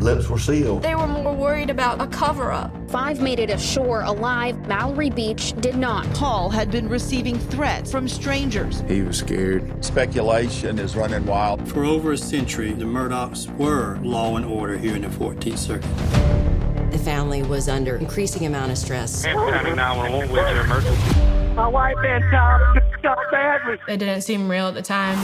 [0.05, 0.83] lips were sealed.
[0.83, 2.71] They were more worried about a cover up.
[2.91, 4.67] Five made it ashore alive.
[4.67, 6.05] Mallory Beach did not.
[6.13, 8.83] Paul had been receiving threats from strangers.
[8.87, 9.83] He was scared.
[9.83, 11.67] Speculation is running wild.
[11.67, 16.91] For over a century, the Murdochs were law and order here in the 14th Circuit.
[16.91, 19.25] The family was under increasing amount of stress.
[19.25, 21.19] County 911 with your emergency.
[21.55, 23.77] My wife and child got badly.
[23.87, 25.17] It didn't seem real at the time.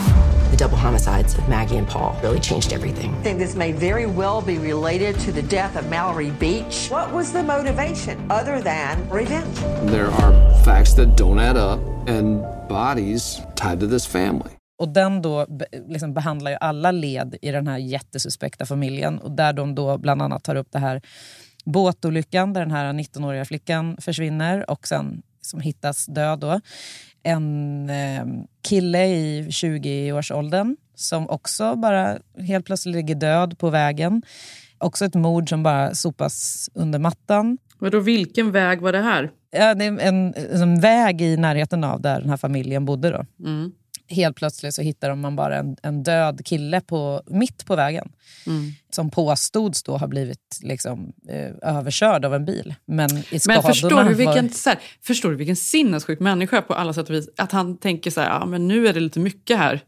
[0.52, 3.10] The double homicides of Maggie and Paul really changed everything.
[3.14, 6.90] I think this may very well be related to the death of Mallory Beach.
[6.90, 9.56] What was the motivation other than revenge?
[9.90, 14.50] There are facts that don't add up and bodies tied to this family.
[14.78, 15.46] Och den då
[15.88, 19.18] liksom behandlar ju alla led i den här jättesuspekta familjen.
[19.18, 21.02] Och där de då bland annat tar upp det här
[21.64, 26.38] båtolyckan där den här 19-åriga flickan försvinner och sen som hittas död.
[26.38, 26.60] Då.
[27.22, 28.26] En eh,
[28.62, 34.22] kille i 20-årsåldern som också bara helt plötsligt ligger död på vägen.
[34.78, 37.58] Också ett mord som bara sopas under mattan.
[37.78, 39.30] Vadå, vilken väg var det här?
[39.50, 43.10] Ja, det är en, en väg i närheten av där den här familjen bodde.
[43.10, 43.46] Då.
[43.48, 43.72] Mm.
[44.12, 48.12] Helt plötsligt så hittar man bara en, en död kille på, mitt på vägen.
[48.46, 48.72] Mm.
[48.90, 52.74] Som påstods då ha blivit liksom, eh, överkörd av en bil.
[52.84, 53.10] Men,
[53.46, 54.66] Men förstår du, vilken, var...
[54.66, 57.28] här, förstår du vilken sinnessjuk människa på alla sätt och vis?
[57.36, 59.80] Att han tänker så här, ja, men nu är det lite mycket här.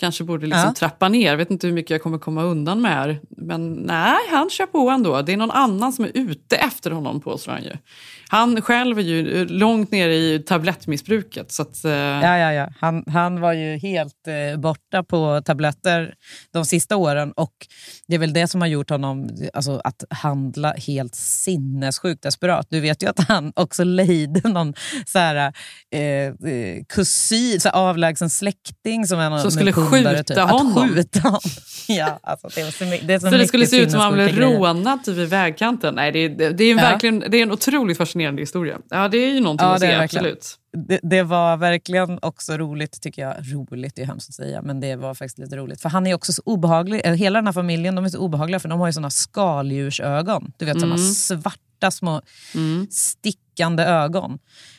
[0.00, 0.74] Kanske borde liksom Ja.
[0.74, 1.36] trappa ner.
[1.36, 3.20] Vet inte hur mycket jag kommer komma undan med här.
[3.36, 5.22] Men nej, han kör på ändå.
[5.22, 7.72] Det är någon annan som är ute efter honom påstår han ju.
[8.28, 11.52] Han själv är ju långt ner i tablettmissbruket.
[11.52, 12.68] Så att, eh, Ja, ja, ja.
[12.80, 16.14] Han, han var ju helt eh, borta på tabletter
[16.52, 17.52] de sista åren och
[18.08, 22.66] det är väl det som har gjort honom alltså, att handla helt sinnessjukt desperat.
[22.70, 24.74] Du vet ju att han också lejde någon
[25.06, 25.52] så här,
[25.94, 30.38] eh, eh, kusin, så här, avlägsen släkting som, en, Som skulle skjuta typ.
[30.38, 30.78] honom.
[30.84, 31.40] Att skjuta honom.
[31.88, 33.90] ja, alltså, det, är så, my- det är så, Så det mycket skulle se ut
[33.90, 35.94] som han blev rånad typ vid vägkanten.
[35.94, 36.84] Nej, det, är- det, är en Ja.
[36.84, 38.78] verkligen, det är en otroligt fascinerande historia.
[38.90, 40.56] Ja, det är ju någonting Ja, att se, absolut.
[40.88, 43.34] Det, det var verkligen också roligt, tycker jag.
[43.52, 45.80] Roligt är hemskt att säga, men det var faktiskt lite roligt.
[45.82, 47.00] För han är också så obehaglig.
[47.04, 50.52] eh, Hela den här familjen de är så obehagliga för de har ju såna skaldjursögon.
[50.56, 50.90] Du vet, Mm.
[50.98, 52.22] såna svarta små
[53.60, 54.38] stickande ögon.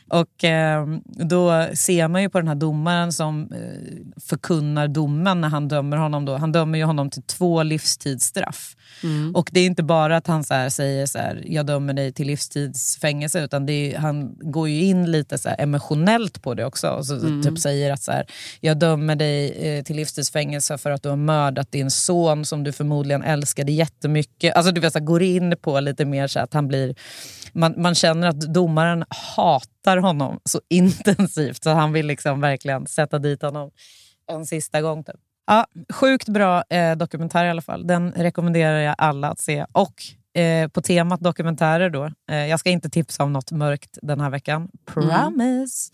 [0.09, 5.49] Och eh, Då ser man ju på den här domaren som eh, förkunnar domen när
[5.49, 6.25] han dömer honom.
[6.25, 6.37] Då.
[6.37, 8.75] Han dömer ju honom till två livstidsstraff.
[9.03, 9.35] Mm.
[9.35, 12.13] Och det är inte bara att han så här säger så här, jag dömer dig
[12.13, 16.65] till livstidsfängelse utan det är, han går ju in lite så här emotionellt på det
[16.65, 16.87] också.
[16.89, 17.43] Och så Mm.
[17.43, 18.25] typ säger att så här,
[18.61, 22.71] jag dömer dig eh, till livstidsfängelse för att du har mördat din son som du
[22.71, 24.55] förmodligen älskade jättemycket.
[24.55, 26.95] Alltså du vet, så här, går in på lite mer så att han blir...
[27.53, 33.19] Man, man känner att domaren hatar honom så intensivt så han vill liksom verkligen sätta
[33.19, 33.71] dit honom
[34.31, 35.03] en sista gång.
[35.03, 35.15] Typ.
[35.47, 37.87] Ja, sjukt bra eh, dokumentär i alla fall.
[37.87, 39.65] Den rekommenderar jag alla att se.
[39.71, 39.93] Och
[40.41, 42.11] eh, på temat dokumentärer då.
[42.29, 44.69] Eh, jag ska inte tipsa om något mörkt den här veckan.
[44.85, 45.91] Promise.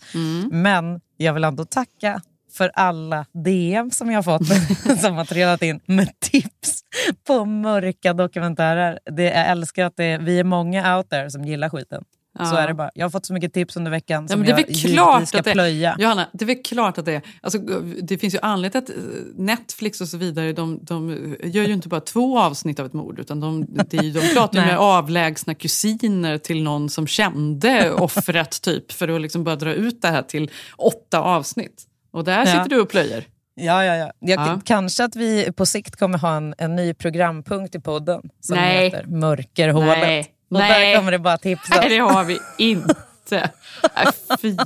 [0.50, 2.22] Men jag vill ändå tacka
[2.58, 6.80] för alla DM som jag har fått som har trillat in med tips
[7.26, 8.98] på mörka dokumentärer.
[9.16, 12.04] Det, jag älskar att det, vi är många out there som gillar skiten.
[12.38, 12.58] Så Ja.
[12.58, 12.90] är det bara.
[12.94, 15.38] Jag har fått så mycket tips under veckan Ja, som det är jag klart ska
[15.38, 15.96] att det, plöja.
[15.98, 17.22] Johanna, det är väl klart att det är.
[17.40, 17.58] Alltså,
[18.02, 18.96] det finns ju anledning att eh,
[19.36, 21.10] Netflix och så vidare, de, de
[21.44, 24.20] gör ju inte bara två avsnitt av ett mord, utan de, det är ju, de
[24.34, 29.72] pratar med avlägsna kusiner till någon som kände offret, typ, för att liksom bara dra
[29.72, 31.84] ut det här till åtta avsnitt.
[32.10, 32.46] Och där Ja.
[32.46, 33.24] sitter du och plöjer.
[33.54, 34.12] Ja, ja, ja.
[34.18, 34.60] Jag, Ja.
[34.64, 38.84] Kanske att vi på sikt kommer ha en, en ny programpunkt i podden som Nej.
[38.84, 39.98] heter Mörkerhålet.
[39.98, 40.26] Nej.
[40.50, 40.92] Och Nej.
[40.92, 41.76] där kommer det bara tipsas.
[41.80, 43.50] Nej, det har vi inte.
[43.96, 44.56] Äh, fy.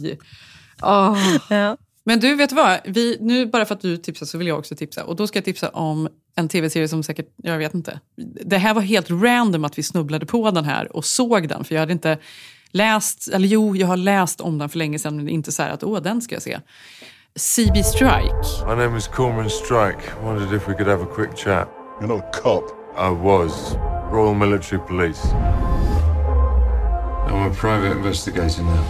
[0.83, 1.19] Åh.
[2.05, 2.79] Men du, vet du vad?
[2.85, 5.05] Vi, nu bara för att du tipsar så vill jag också tipsa.
[5.05, 8.01] Och då ska jag tipsa om en tv-serie som säkert, jag vet inte.
[8.45, 11.65] Det här var helt random att vi snubblade på den här och såg den.
[11.65, 12.19] För jag hade inte
[12.71, 15.71] läst, eller jo, jag har läst om den för länge sedan men inte så här
[15.71, 16.59] att åh, den ska jag se.
[17.39, 18.67] CB Strike.
[18.67, 20.23] My name is Cormoran Strike.
[20.23, 21.67] Wondered if we could have a quick chat.
[21.99, 22.65] You're not a cop.
[22.95, 23.75] I was.
[24.11, 25.25] Royal Military Police.
[27.27, 28.85] I'm a private investigator now.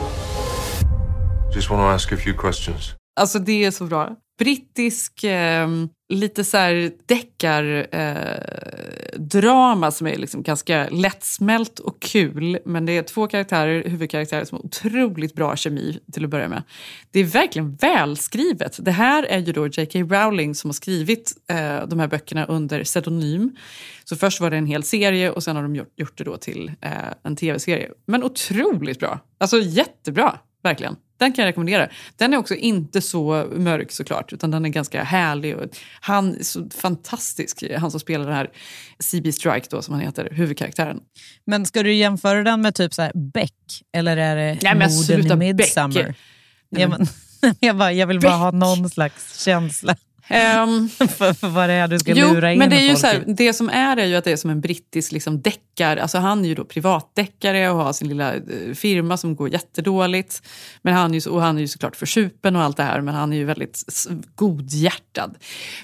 [1.53, 2.95] Just want to ask a few questions.
[3.21, 4.17] Alltså det är så bra.
[4.43, 5.69] Brittisk, eh,
[6.09, 12.59] lite så här deckar eh, drama som är liksom ganska lättsmält och kul.
[12.65, 16.63] Men det är två karaktärer, huvudkaraktärer som har otroligt bra kemi till att börja med.
[17.11, 18.85] Det är verkligen välskrivet.
[18.85, 19.99] Det här är ju då J.K.
[19.99, 23.57] Rowling som har skrivit eh, de här böckerna under pseudonym.
[24.05, 26.37] Så först var det en hel serie och sen har de gjort, gjort det då
[26.37, 27.91] till eh, en tv-serie.
[28.07, 29.19] Men otroligt bra.
[29.39, 30.97] Alltså jättebra, verkligen.
[31.23, 31.89] Den kan jag rekommendera.
[32.17, 35.57] Den är också inte så mörk såklart, utan den är ganska härlig.
[35.57, 35.65] Och
[36.01, 38.51] han är så fantastisk, han som spelar den här
[38.99, 41.01] CB Strike då, som han heter, huvudkaraktären.
[41.47, 43.53] Men ska du jämföra den med typ så här Beck?
[43.93, 46.05] Eller är det Nej, men morden sluta, i Midsummer?
[46.05, 46.17] Beck.
[46.71, 47.07] Nej, men-
[47.61, 49.97] jag, bara, jag vill bara ha någon slags känsla
[51.09, 53.07] för, för vad det är du ska jo, lura in men det är ju så
[53.07, 55.97] här, det som är är ju att det är som en brittisk liksom deckar.
[55.97, 58.41] Alltså han är ju då privatdeckare och har sin lilla eh,
[58.75, 60.43] firma som går jättedåligt.
[60.83, 63.15] Men han är ju, och han är ju såklart försupen och allt det här, men
[63.15, 63.83] han är ju väldigt
[64.35, 65.37] godhjärtad.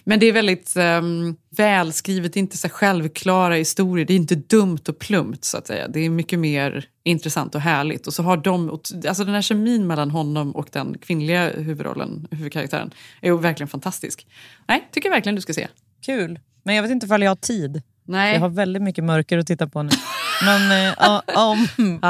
[0.05, 4.07] Men det är väldigt um, välskrivet, det är inte så självklara historier.
[4.07, 5.89] Det är inte dumt och plumpt så att säga.
[5.89, 8.07] Det är mycket mer intressant och härligt.
[8.07, 12.91] Och så har de, alltså den här kemin mellan honom och den kvinnliga huvudrollen, huvudkaraktären,
[13.21, 14.27] är ju verkligen fantastisk.
[14.69, 15.69] Nej, tycker jag verkligen du ska se.
[16.07, 16.41] Kul.
[16.63, 17.83] Men jag vet inte ifall jag har tid.
[18.05, 18.35] Nej.
[18.35, 19.91] Jag har väldigt mycket mörker att titta på nu.
[20.45, 21.69] Men eh, ja, om,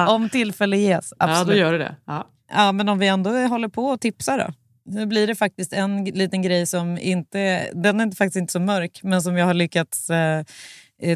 [0.09, 1.49] om tillfälle ges, absolut.
[1.49, 1.97] Ja, då gör du det.
[2.05, 2.27] Ja.
[2.51, 4.53] Ja, men om vi ändå håller på och tipsar då.
[4.85, 9.01] Nu blir det faktiskt en liten grej som inte, den är faktiskt inte så mörk,
[9.03, 10.45] men som jag har lyckats eh,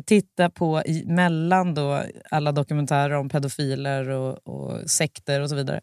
[0.06, 5.80] titta på i, mellan då alla dokumentärer om pedofiler och, och sekter och så vidare.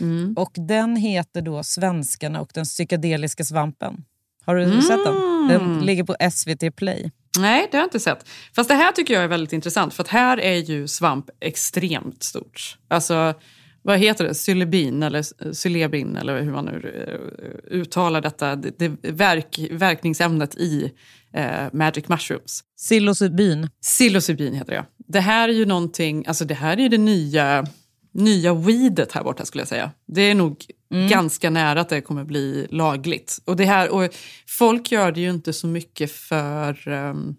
[0.00, 0.34] Mm.
[0.36, 4.04] Och den heter då Svenskarna och den psykedeliska svampen.
[4.44, 5.48] Har du sett den?
[5.48, 7.10] Den ligger på SVT Play.
[7.38, 8.28] Nej, det har jag inte sett.
[8.56, 12.22] Fast det här tycker jag är väldigt intressant för att här är ju svamp extremt
[12.22, 12.78] stort.
[12.88, 13.34] Alltså,
[13.82, 14.32] vad heter det?
[14.32, 18.56] Psilocybin eller psilebin eller hur man nu eh, uttalar detta.
[18.56, 20.92] Det, det verk, verkningsämnet i
[21.36, 22.64] eh, Magic Mushrooms.
[22.76, 23.70] Psilocybin.
[23.82, 24.84] Psilocybin heter det.
[25.08, 27.66] Det här är ju någonting, alltså det här är ju det nya,
[28.12, 29.90] nya weedet här borta skulle jag säga.
[30.06, 30.64] Det är nog
[31.10, 33.38] ganska nära att det kommer bli lagligt.
[33.44, 34.14] Och det här, och
[34.46, 37.36] folk gör det ju inte så mycket för um,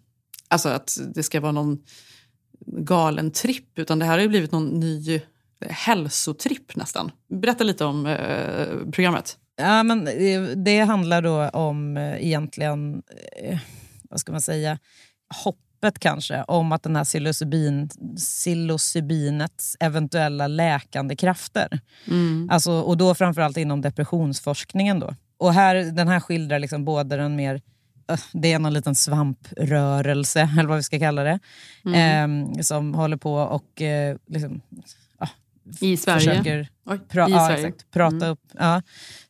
[0.48, 1.78] alltså att det ska vara någon
[2.66, 5.22] galen tripp, utan det här har ju blivit någon ny
[5.70, 7.12] hälsotripp nästan.
[7.30, 9.38] Berätta lite om eh, programmet.
[9.58, 13.02] Ja, men det, det handlar då om eh, egentligen,
[13.44, 13.60] eh,
[14.10, 14.80] vad ska man säga,
[15.44, 21.80] hoppet kanske om att den här psilocybin, psilocybinets eventuella läkande krafter.
[22.08, 22.50] Mm.
[22.52, 25.00] Alltså, och då framförallt inom depressionsforskningen.
[25.00, 25.16] Då.
[25.38, 27.62] Och här, den här skildrar liksom både den mer
[28.10, 31.40] eh, det är någon liten svamprörelse, eller vad vi ska kalla det,
[31.86, 32.44] Mm.
[32.56, 34.62] eh, som håller på och eh, liksom,
[35.82, 36.20] I Sverige?
[36.30, 36.68] försöker
[37.10, 37.68] pra- i ja, Sverige.
[37.68, 38.30] exakt, prata Mm.
[38.30, 38.82] upp ja,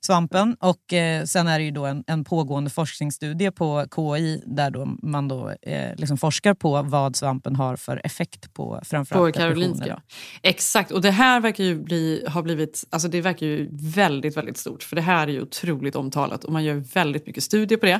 [0.05, 0.55] svampen.
[0.59, 4.85] Och eh, sen är det ju då en, en pågående forskningsstudie på KI där då
[5.03, 9.73] man då, eh, liksom forskar på vad svampen har för effekt på På framförallt Karolinska.
[9.83, 10.01] depressioner.
[10.43, 14.57] Exakt, och det här verkar ju bli, ha blivit, alltså det verkar ju väldigt, väldigt
[14.57, 14.83] stort.
[14.83, 17.99] För det här är ju otroligt omtalat och man gör väldigt mycket studier på det.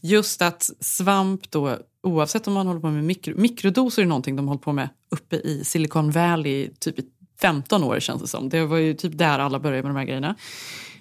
[0.00, 4.48] Just att svamp då, oavsett om man håller på med mikro, mikrodoser är någonting de
[4.48, 7.04] hållit på med uppe i Silicon Valley typ i
[7.40, 8.48] 15 år känns det som.
[8.48, 10.34] Det var ju typ där alla började med de här grejerna.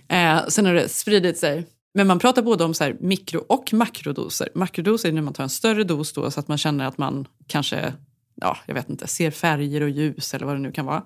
[0.08, 1.68] Eh, sen har det spridit sig.
[1.94, 4.50] Men man pratar både om så här mikro och makrodoser.
[4.56, 7.28] Makrodoser är när man tar en större dos då, så att man känner att man
[7.48, 7.94] kanske
[8.42, 11.04] ja, jag vet inte, ser färger och ljus eller vad det nu kan vara.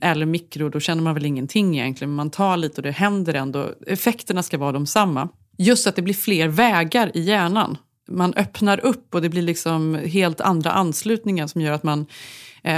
[0.00, 2.10] Eller mikro, då känner man väl ingenting egentligen.
[2.10, 3.70] Men man tar lite och det händer ändå.
[3.86, 5.28] Effekterna ska vara de samma.
[5.58, 7.76] Just att det blir fler vägar i hjärnan.
[8.08, 12.06] Man öppnar upp och det blir liksom helt andra anslutningar som gör att man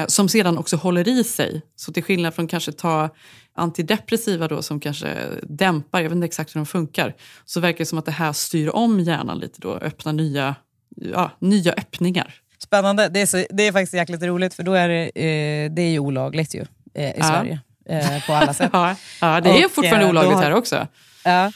[0.07, 1.62] som sedan också håller i sig.
[1.77, 3.09] Så till skillnad från kanske ta
[3.55, 7.87] antidepressiva då som kanske dämpar, jag vet inte exakt hur de funkar, så verkar det
[7.87, 10.55] som att det här styr om hjärnan lite då, öppnar nya,
[10.96, 12.35] ja, nya öppningar.
[12.59, 13.09] Spännande.
[13.09, 15.90] Det är, så, det är faktiskt jäkligt roligt för då är det, eh, det är
[15.90, 17.25] ju olagligt ju, eh, i Ja.
[17.25, 17.61] Sverige.
[17.88, 18.70] Eh, på alla sätt.
[18.72, 20.87] Ja, ja, det är Och, fortfarande eh, olagligt har- här också.
[21.25, 21.53] Ja,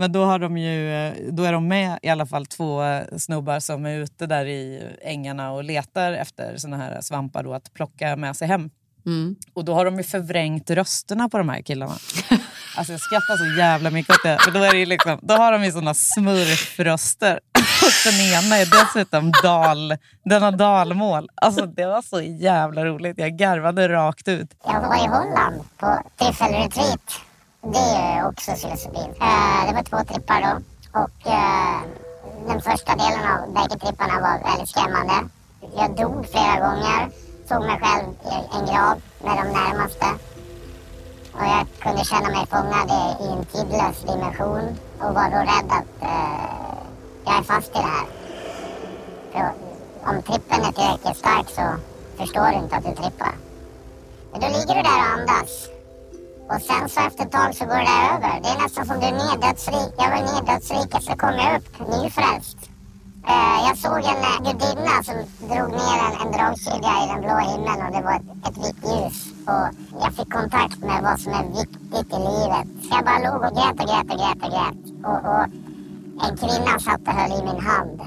[0.00, 3.02] men då, har de ju, eh, då är de med i alla fall två eh,
[3.18, 7.74] snubbar som är ute där i ängarna och letar efter såna här svampar då, att
[7.74, 8.70] plocka med sig hem.
[9.06, 9.36] Mm.
[9.54, 11.94] Och då har de ju förvrängt rösterna på de här killarna.
[12.76, 14.38] Alltså jag skrattar så jävla mycket åt det.
[14.40, 17.32] För då, är det ju liksom, då har de ju såna smurfröster.
[17.82, 21.28] Och den ena är dessutom dal, den har dalmål.
[21.34, 23.18] Alltså det var så jävla roligt.
[23.18, 24.50] Jag garvade rakt ut.
[24.64, 27.29] Jag var i Holland på tryffelretreat.
[27.62, 29.14] Det är ju också psilocybin.
[29.20, 30.52] Eh, det var två trippar då.
[31.00, 31.80] Och eh,
[32.46, 35.28] den första delen av bägge tripparna var väldigt skrämmande.
[35.76, 37.10] Jag dog flera gånger.
[37.48, 40.06] Såg mig själv i en grav med de närmaste.
[41.32, 44.78] Och jag kunde känna mig fångad i, i en tidlös dimension.
[44.98, 46.74] Och var då rädd att eh,
[47.24, 48.06] jag är fast i det här.
[49.32, 49.52] För
[50.10, 51.62] om trippen är tillräckligt stark så
[52.18, 53.34] förstår du inte att du trippar.
[54.32, 55.69] Men då ligger du där och andas.
[56.52, 58.34] Och sen så efter ett tag så går det där över.
[58.42, 59.92] Det är nästan som du är neddödsrik.
[60.02, 62.58] Jag var neddödsrik så kom jag upp nyfrälst.
[63.32, 65.16] Eh, jag såg en eh, gudinna som
[65.50, 68.82] drog ner en, en dragkedja i den blå himlen och det var ett, ett vitt
[68.90, 69.18] ljus.
[69.52, 69.66] Och
[70.02, 72.66] jag fick kontakt med vad som är viktigt i livet.
[72.84, 74.80] Så jag bara låg och grät och grät och grät och grät.
[75.08, 75.44] Och, och
[76.24, 78.00] en kvinna satt och höll i min hand.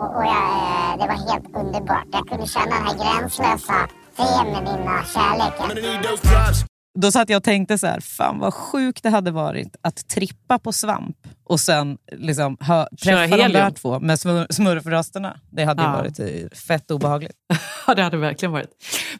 [0.00, 2.08] Och, och jag, eh, det var helt underbart.
[2.12, 3.78] Jag kunde känna den här gränslösa
[4.16, 5.68] feminina kärleken.
[6.98, 10.58] Då satt jag och tänkte så här, fan vad sjukt det hade varit att trippa
[10.58, 15.40] på svamp och sen liksom Köra träffa de där två med smur, smurfrösterna.
[15.50, 15.96] Det hade ju Ja.
[15.96, 16.26] varit eh,
[16.66, 17.36] fett obehagligt.
[17.86, 18.70] Ja, det hade verkligen varit.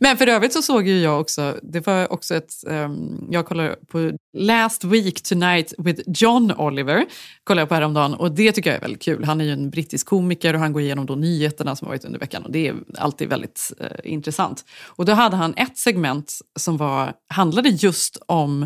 [0.01, 3.77] Men för övrigt så såg ju jag också, det var också ett, um, jag kollade
[3.89, 7.05] på Last Week Tonight with John Oliver,
[7.45, 9.25] kollade jag på häromdagen och det tycker jag är väldigt kul.
[9.25, 12.05] Han är ju en brittisk komiker och han går igenom då nyheterna som har varit
[12.05, 14.65] under veckan och det är alltid väldigt uh, intressant.
[14.87, 18.63] Och då hade han ett segment som var, handlade just om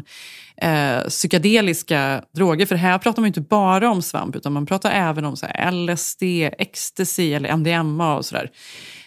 [0.64, 4.90] uh, psykedeliska droger, för här pratar man ju inte bara om svamp utan man pratar
[4.90, 6.22] även om så här, LSD,
[6.58, 8.50] ecstasy eller MDMA och sådär.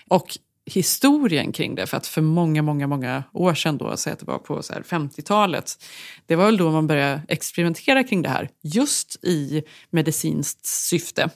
[0.08, 0.38] Och
[0.72, 1.88] historien kring det.
[1.88, 5.84] För att för många, många, många år sedan, då, säg att det var på 50-talet,
[6.26, 11.30] det var väl då man började experimentera kring det här, just i medicinskt syfte.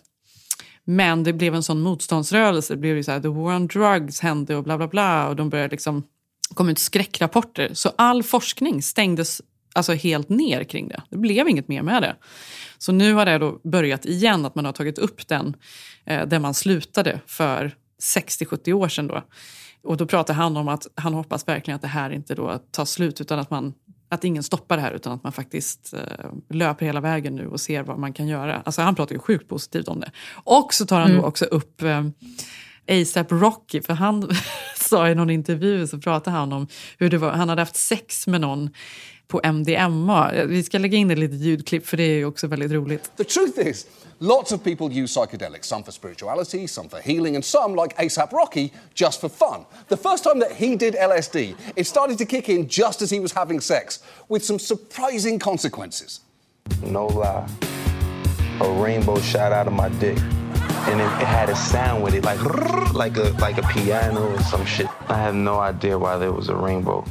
[0.83, 2.73] Men det blev en sån motståndsrörelse.
[2.73, 5.27] Det blev ju så här, the war on drugs hände och bla bla bla.
[5.27, 6.03] Och de började liksom
[6.53, 7.69] kom ut skräckrapporter.
[7.73, 9.41] Så all forskning stängdes
[9.73, 11.01] alltså helt ner kring det.
[11.09, 12.15] Det blev inget mer med det.
[12.77, 15.55] Så nu har det då börjat igen, att man har tagit upp den
[16.05, 19.07] eh, där man slutade för 60-70 år sedan.
[19.07, 19.23] Då.
[19.83, 22.85] Och då pratar han om att han hoppas verkligen att det här inte då tar
[22.85, 23.73] slut utan att man
[24.09, 27.59] att ingen stoppar det här utan att man faktiskt eh, löper hela vägen nu och
[27.59, 28.61] ser vad man kan göra.
[28.65, 30.11] Alltså han pratar ju sjukt positivt om det.
[30.43, 31.21] Och så tar han mm.
[31.21, 32.03] då också upp eh,
[32.87, 34.29] ASAP Rocky, för han
[34.75, 36.67] sa i någon intervju så pratade han om
[36.97, 38.69] hur det var, han hade haft sex med någon
[39.27, 40.31] på MDMA.
[40.47, 43.17] Vi ska lägga in ett litet ljudklipp för det är ju också väldigt roligt.
[43.17, 43.85] The truth is,
[44.19, 48.31] lots of people use psychedelics, some for spirituality, some for healing, and some, like ASAP
[48.31, 49.65] Rocky, just for fun.
[49.87, 53.19] The first time that he did LSD, it started to kick in just as he
[53.19, 53.99] was having sex,
[54.29, 56.19] with some surprising consequences.
[56.83, 57.47] No lie,
[58.61, 60.17] a rainbow shot out of my dick.
[60.87, 62.39] and it, it, had a sound with it, like
[62.93, 64.87] like a like a piano or some shit.
[65.09, 67.03] I have no idea why there was a rainbow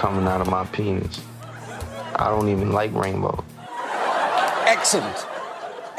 [0.00, 1.20] coming out of my penis.
[2.16, 3.44] I don't even like rainbow.
[4.66, 5.26] Excellent.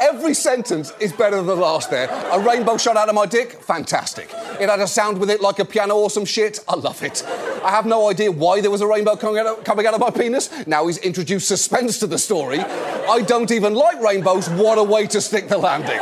[0.00, 2.08] Every sentence is better than the last there.
[2.32, 3.52] A rainbow shot out of my dick?
[3.52, 4.28] Fantastic.
[4.60, 6.58] It had a sound with it like a piano or some shit?
[6.66, 7.22] I love it.
[7.62, 10.00] I have no idea why there was a rainbow coming out, of, coming out of
[10.00, 10.50] my penis.
[10.66, 12.58] Now he's introduced suspense to the story.
[12.58, 14.50] I don't even like rainbows.
[14.50, 16.00] What a way to stick the landing.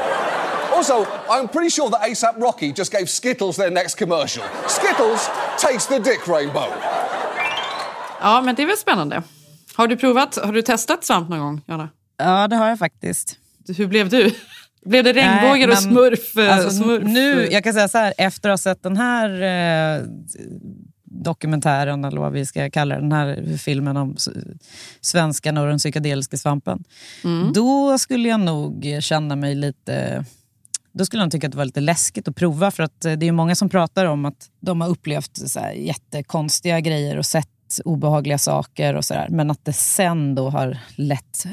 [0.72, 4.42] Also, I'm pretty sure that ASAP Rocky just gave Skittles their next commercial.
[4.68, 5.28] Skittles
[5.58, 7.09] takes the dick rainbow.
[8.20, 9.22] Ja, men det är väl spännande.
[9.74, 11.88] Har du provat, har du testat svamp någon gång, Jana?
[12.18, 13.36] Ja, det har jag faktiskt.
[13.76, 14.34] Hur blev du?
[14.84, 17.04] Blev det regnbågar Nej, och smurf, eh, alltså, smurf?
[17.04, 20.04] Nu, jag kan säga så här, efter att ha sett den här eh,
[21.04, 24.16] dokumentären, eller vad vi ska kalla den här filmen om
[25.00, 26.84] svenskan och den psykedeliska svampen.
[27.24, 27.52] Mm.
[27.52, 30.24] Då skulle jag nog känna mig lite
[30.92, 32.70] då skulle han tycka att det var lite läskigt att prova.
[32.70, 36.80] För att eh, det är många som pratar om att de har upplevt så jättekonstiga
[36.80, 37.48] grejer och sett
[37.78, 39.26] obehagliga saker och sådär.
[39.30, 41.46] Men att det sen då har lett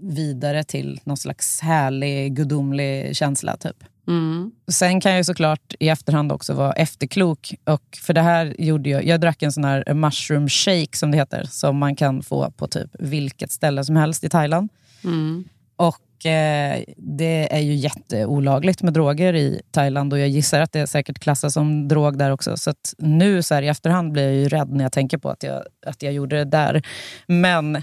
[0.00, 3.56] vidare till någon slags härlig, gudomlig känsla.
[3.56, 3.84] typ.
[4.08, 4.52] Mm.
[4.68, 7.54] Sen kan jag såklart i efterhand också vara efterklok.
[7.64, 11.16] Och för det här gjorde jag, jag drack en sån här mushroom shake som det
[11.16, 11.44] heter.
[11.50, 14.68] Som man kan få på typ vilket ställe som helst i Thailand.
[15.04, 15.44] Mm.
[15.76, 20.86] Och Eh, det är ju jätteolagligt med droger i Thailand och jag gissar att det
[20.86, 22.56] säkert klassas som drog där också.
[22.56, 25.42] Så nu så här, i efterhand blir jag ju rädd när jag tänker på att
[25.42, 26.82] jag, att jag gjorde det där.
[27.26, 27.82] Men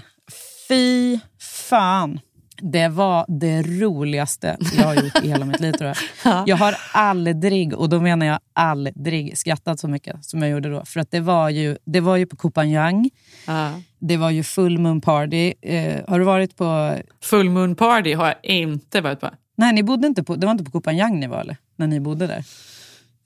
[0.68, 2.20] fy fan
[2.62, 5.96] det var det roligaste jag har gjort i hela mitt liv tror jag.
[6.24, 6.44] Ja.
[6.46, 10.84] Jag har aldrig, och då menar jag aldrig, skrattat så mycket som jag gjorde då.
[10.84, 13.10] För att det var ju, det var ju på Kopanjang.
[13.46, 13.72] Ja.
[13.98, 15.54] Det var ju full moon party.
[15.62, 16.96] Eh, har du varit på...
[17.22, 19.30] Full moon party har jag inte varit på.
[19.56, 21.56] Nej, ni bodde inte på, det var inte på Kopanjang ni var eller?
[21.76, 22.44] När ni bodde där?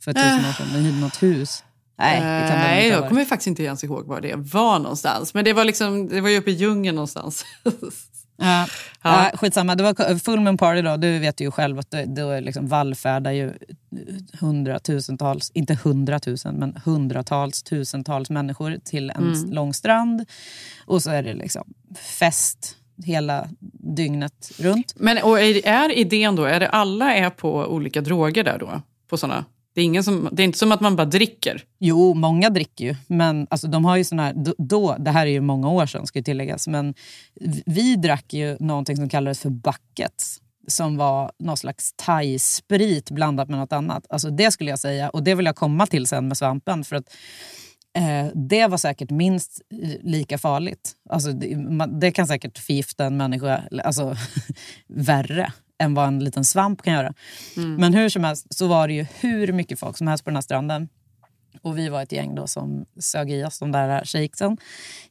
[0.04, 0.66] För tusen år sedan.
[0.72, 1.64] Ni hyrde något hus.
[1.98, 5.34] Nej, det kan Nej jag kommer faktiskt inte ens ihåg var det var någonstans.
[5.34, 7.44] Men det var, liksom, det var ju uppe i djungeln någonstans.
[8.36, 8.66] Ja,
[9.02, 9.30] ja.
[9.32, 9.74] ja, skitsamma.
[9.74, 10.96] Det var full moon party då.
[10.96, 13.52] Du vet ju själv att då liksom vallfärdar ju
[14.40, 19.52] hundratusentals, inte hundratusen, men hundratals, tusentals människor till en mm.
[19.52, 20.24] lång strand.
[20.86, 21.74] Och så är det liksom
[22.18, 23.48] fest hela
[23.96, 24.92] dygnet runt.
[24.96, 28.82] Men och är, är idén då, är det alla är på olika droger där då?
[29.08, 29.44] På såna?
[29.76, 31.64] Det är, ingen som, det är inte som att man bara dricker.
[31.78, 32.96] Jo, många dricker ju.
[33.06, 35.86] Men alltså, de har ju såna här, då, då, det här är ju många år
[35.86, 36.94] sedan ska tilläggas, men
[37.66, 43.58] vi drack ju någonting som kallades för buckets som var någon slags thai-sprit blandat med
[43.58, 44.06] något annat.
[44.08, 46.84] Alltså det skulle jag säga, och det vill jag komma till sen med svampen.
[46.84, 47.14] För att
[47.96, 50.92] eh, Det var säkert minst eh, lika farligt.
[51.10, 54.16] Alltså det, man, det kan säkert förgifta en människa alltså,
[54.86, 57.14] värre än vad en liten svamp kan göra.
[57.56, 57.74] Mm.
[57.74, 60.36] Men hur som helst så var det ju hur mycket folk som helst på den
[60.36, 60.88] här stranden.
[61.62, 64.56] Och vi var ett gäng då som sög i oss de där shakesen.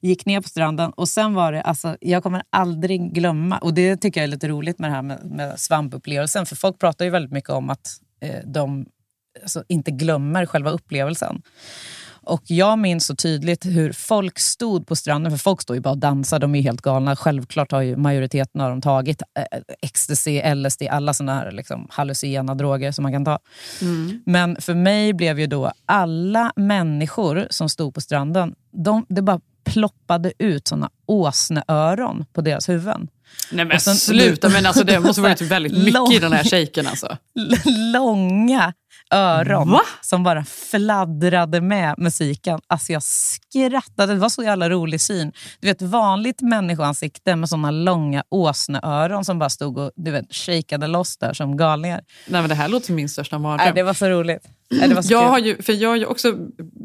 [0.01, 3.97] Gick ner på stranden och sen var det, alltså, jag kommer aldrig glömma, och det
[3.97, 6.45] tycker jag är lite roligt med det här med, med svampupplevelsen.
[6.45, 7.87] För folk pratar ju väldigt mycket om att
[8.21, 8.85] eh, de
[9.41, 11.41] alltså, inte glömmer själva upplevelsen.
[12.25, 15.89] Och jag minns så tydligt hur folk stod på stranden, för folk står ju bara
[15.89, 17.15] och dansar, de är helt galna.
[17.15, 22.55] Självklart har ju majoriteten av dem tagit eh, ecstasy, LSD, alla såna här liksom, hallucinogena
[22.55, 23.39] droger som man kan ta.
[23.81, 24.21] Mm.
[24.25, 29.39] Men för mig blev ju då alla människor som stod på stranden, de, det bara
[29.65, 33.07] ploppade ut såna åsneöron på deras huvuden.
[33.51, 36.43] Nej men sen, sluta, men alltså det måste varit väldigt mycket lång, i den här
[36.43, 37.17] shaken alltså.
[37.93, 38.73] Långa
[39.11, 39.81] öron Va?
[40.01, 42.59] som bara fladdrade med musiken.
[42.67, 45.31] Alltså jag skrattade, det var så jävla rolig syn.
[45.59, 50.87] Du vet vanligt människoansikte med såna långa åsneöron som bara stod och du vet, shakade
[50.87, 52.01] loss där som galningar.
[52.27, 53.65] Nej, men det här låter som min största mardröm.
[53.65, 54.47] Nej, det var så roligt.
[54.69, 55.29] Nej, det var så jag kul.
[55.29, 56.33] har ju, för jag har ju också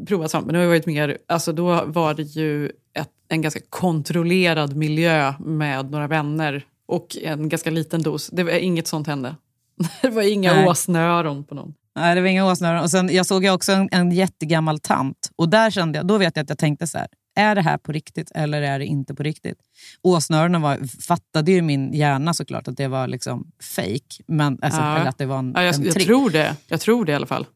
[0.06, 3.60] provat svamp, men det har varit mer, alltså då var det ju ett, en ganska
[3.68, 8.30] kontrollerad miljö med några vänner och en ganska liten dos.
[8.32, 9.36] Det var inget sånt hände.
[10.02, 10.68] Det var inga Nej.
[10.68, 11.74] åsneöron på någon.
[11.96, 12.82] Nej, det var inga åsnören.
[12.82, 15.30] Och sen, jag såg ju också en, en jättegammal tant.
[15.36, 17.78] Och där kände jag, då vet jag att jag tänkte så här, är det här
[17.78, 19.58] på riktigt eller är det inte på riktigt?
[20.02, 24.22] Åsnöronen var, fattade ju min hjärna såklart att det var liksom fake.
[24.26, 24.96] Men, alltså, Ja.
[24.96, 26.56] Eller att det var en, Ja, jag, en jag tror det.
[26.66, 27.46] Jag tror det i alla fall.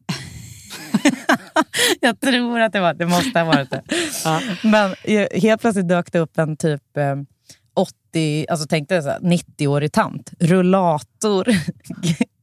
[1.99, 3.05] jag tror att det var det.
[3.05, 3.81] måste ha varit det.
[4.63, 7.15] Men eh, helt plötsligt dök det upp en typ eh,
[7.75, 10.31] 80, alltså tänkte jag så här, 90-årig tant.
[10.39, 11.47] Rullator,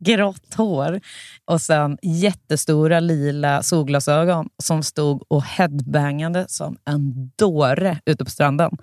[0.05, 1.01] grått hår
[1.45, 8.79] och sen jättestora lila solglasögon som stod och headbangade som en dåre ute på stranden.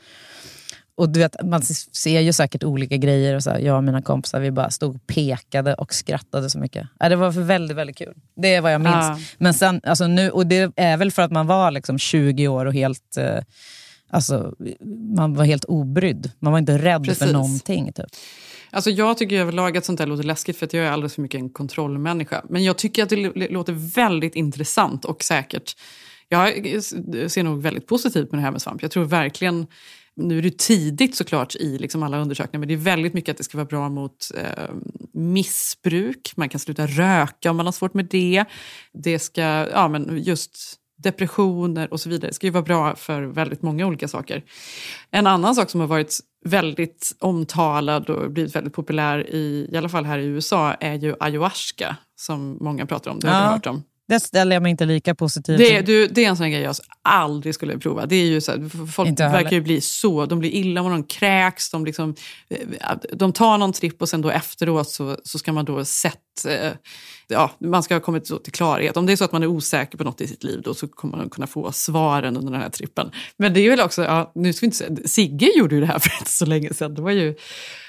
[1.00, 3.36] Och du vet, man ser ju säkert olika grejer.
[3.36, 6.60] Och så här, jag och mina kompisar vi bara stod och pekade och skrattade så
[6.60, 6.88] mycket.
[7.00, 8.14] Ja, det var väldigt, väldigt kul.
[8.36, 8.96] Det är vad jag minns.
[8.96, 9.20] Ja.
[9.38, 12.66] Men sen, alltså nu, och det är väl för att man var liksom 20 år
[12.66, 13.18] och helt...
[13.18, 13.44] Eh,
[14.10, 14.56] alltså,
[15.16, 16.32] man var helt obrydd.
[16.40, 17.24] Man var inte rädd Precis.
[17.28, 17.94] för någonting.
[17.94, 18.06] Typ.
[18.72, 21.22] Alltså jag tycker överlag att sånt där låter läskigt för att jag är alldeles för
[21.22, 22.46] mycket en kontrollmänniska.
[22.50, 25.76] Men jag tycker att det låter väldigt intressant och säkert.
[26.28, 26.54] Jag
[27.32, 28.82] ser nog väldigt positivt med det här med svamp.
[28.82, 29.68] Jag tror verkligen,
[30.16, 33.38] nu är det tidigt såklart i liksom alla undersökningar, men det är väldigt mycket att
[33.38, 34.76] det ska vara bra mot eh,
[35.14, 36.34] missbruk.
[36.36, 38.46] Man kan sluta röka om man har svårt med det.
[38.94, 42.30] Det ska, ja men just depressioner och så vidare.
[42.30, 44.44] Det ska ju vara bra för väldigt många olika saker.
[45.12, 49.90] En annan sak som har varit väldigt omtalad och blivit väldigt populär, i, i alla
[49.90, 53.20] fall här i USA, är ju ayahuasca som många pratar om.
[53.20, 53.84] Det har du hört om.
[54.10, 55.86] Det ställer jag mig inte lika positiv Det, är- till.
[55.86, 58.06] du, det är en sån grej jag aldrig skulle prova.
[58.06, 60.92] Det är ju så här, folk Inte verkar ju bli så, de blir illa om
[60.92, 62.16] de kräks, de, liksom,
[62.50, 66.46] eh, de tar någon tripp och sen då efteråt så, så ska man då sett,
[66.48, 66.72] eh,
[67.28, 68.98] ja, man ska ha kommit till klarhet.
[68.98, 70.88] Om det är så att man är osäker på något i sitt liv då så
[70.88, 73.12] kommer man kunna få svaren under den här trippen.
[73.38, 75.88] Men det är väl också, ja, nu ska vi inte säga, Sigge gjorde ju det
[75.88, 76.96] här för inte så länge sedan.
[76.96, 77.36] Det var ju,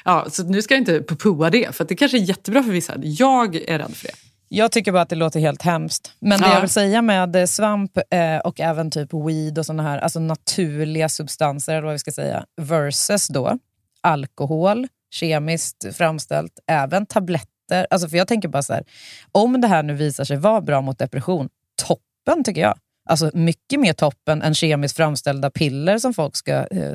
[0.04, 2.94] ja, så nu ska jag inte påa det, för det kanske är jättebra för vissa.
[3.02, 4.14] Jag är rädd för det.
[4.52, 6.12] Jag tycker bara att det låter helt hemskt.
[6.18, 6.54] Men det Ja.
[6.54, 10.20] jag vill säga med eh, svamp eh, och även typ weed och såna här alltså
[10.20, 13.58] naturliga substanser, eller vad vi ska säga, versus då
[14.00, 17.86] alkohol, kemiskt framställt, även tabletter.
[17.90, 18.84] Alltså för jag tänker bara så här,
[19.32, 21.48] om det här nu visar sig vara bra mot depression,
[21.86, 22.78] toppen tycker jag.
[23.08, 26.92] Alltså mycket mer toppen än kemiskt framställda piller som folk ska eh,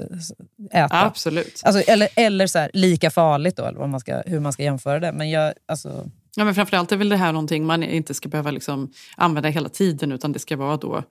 [0.72, 1.06] äta.
[1.06, 1.62] Absolut.
[1.64, 4.64] Alltså, eller eller så här, lika farligt då, eller vad man ska, hur man ska
[4.64, 5.12] jämföra det.
[5.12, 8.52] Men jag, alltså, Ja, men framförallt är väl det här någonting man inte ska behöva
[8.52, 11.04] liksom använda hela tiden utan det ska vara då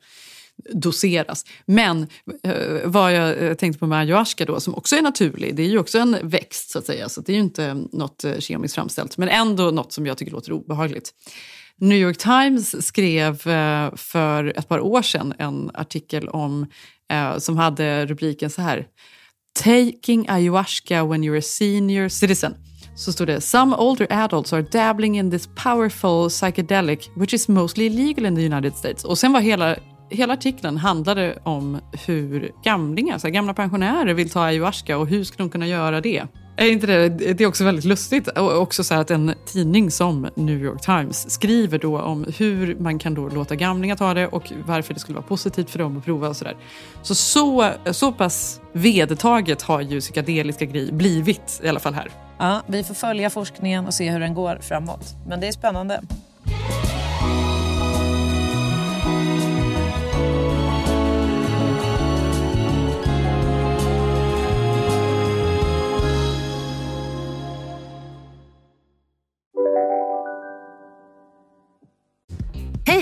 [0.57, 1.45] doseras.
[1.67, 2.07] Men
[2.43, 2.55] eh,
[2.85, 5.79] vad jag eh, tänkte på med ayahuasca då, som också är naturlig, det är ju
[5.79, 9.17] också en växt så att säga, så det är ju inte något eh, kemiskt framställt,
[9.17, 11.15] men ändå något som jag tycker låter obehagligt.
[11.77, 13.37] New York Times skrev
[13.97, 16.67] för ett par år sedan en artikel om,
[17.39, 18.87] som hade rubriken så här
[19.65, 22.55] Taking ayahuasca when you're a senior citizen.
[22.97, 27.87] Så stod det “Some older adults are dabbling in this powerful psychedelic which is mostly
[27.87, 29.05] illegal in the United States”.
[29.05, 29.77] Och sen var hela,
[30.11, 35.25] hela artikeln handlade om hur gamlingar, så här, gamla pensionärer vill ta ayahuasca och hur
[35.25, 36.23] ska de kunna göra det?
[36.57, 38.29] Är inte det, det är också väldigt lustigt.
[38.29, 42.77] Och också så här att en tidning som New York Times skriver då om hur
[42.79, 45.99] man kan då låta gamlingar ta det och varför det skulle vara positivt för dem
[45.99, 46.57] att prova och sådär.
[47.03, 52.11] Så, så så pass vedertaget har ju psykedeliska grejer blivit i alla fall här.
[52.39, 55.15] Ja, vi får följa forskningen och se hur den går framåt.
[55.29, 56.01] Men det är spännande.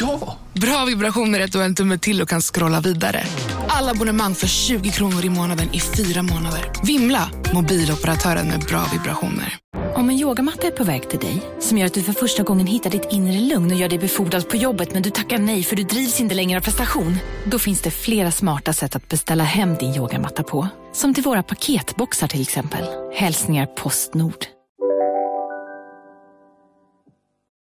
[0.00, 0.36] Ja!
[0.52, 3.24] Bra vibrationer är ett och en tumme till och kan scrolla vidare.
[3.68, 6.70] Alla abonnemang för 20 kronor i månaden i fyra månader.
[6.82, 7.30] Vimla!
[7.54, 9.56] Mobiloperatören med bra vibrationer.
[9.94, 12.66] Om en yogamatta är på väg till dig, som gör att du för första gången
[12.66, 15.76] hittar ditt inre lugn och gör dig befordrad på jobbet men du tackar nej för
[15.76, 17.16] du drivs inte längre av prestation.
[17.44, 20.68] Då finns det flera smarta sätt att beställa hem din yogamatta på.
[20.92, 22.84] Som till våra paketboxar till exempel.
[23.14, 24.55] Hälsningar Postnord.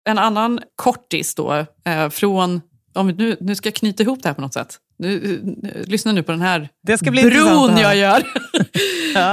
[0.06, 2.62] En annan kortis då, eh, från...
[2.94, 4.78] Om vi nu, nu ska jag knyta ihop det här på något sätt.
[4.98, 7.82] Nu, nu, lyssna nu på den här Det ska bli bron höra.
[7.82, 8.24] jag gör.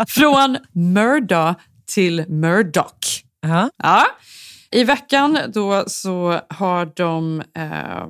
[0.08, 1.56] Från Murdoch
[1.86, 3.24] till Murdoch.
[3.82, 4.06] Ja.
[4.70, 7.42] I veckan då så har de...
[7.56, 8.06] Eh,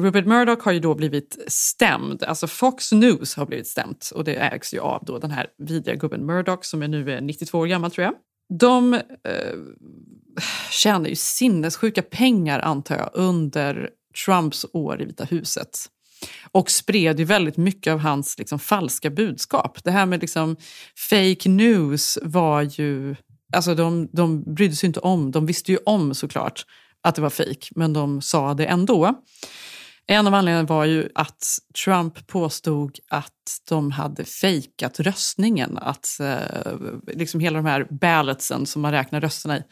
[0.00, 2.22] Rupert Murdoch har ju då blivit stämd.
[2.22, 5.96] Alltså Fox News har blivit stämt och det ägs ju av då den här vidriga
[5.96, 8.14] gubben Murdoch som är nu är 92 år gammal tror jag.
[8.48, 9.00] De eh,
[10.70, 13.90] tjänar ju sinnessjuka pengar antar jag under
[14.24, 15.78] Trumps år i Vita huset.
[16.52, 19.84] Och spred ju väldigt mycket av hans liksom, falska budskap.
[19.84, 20.56] Det här med liksom,
[21.10, 23.16] fake news var ju...
[23.52, 26.66] Alltså de, de brydde sig inte om, de visste ju om såklart
[27.02, 29.14] att det var fake, men de sa det ändå.
[30.06, 33.32] En av anledningarna var ju att Trump påstod att
[33.68, 35.78] de hade fejkat röstningen.
[35.78, 36.74] Att eh,
[37.06, 39.62] liksom hela de här ballotsen som man räknar rösterna i,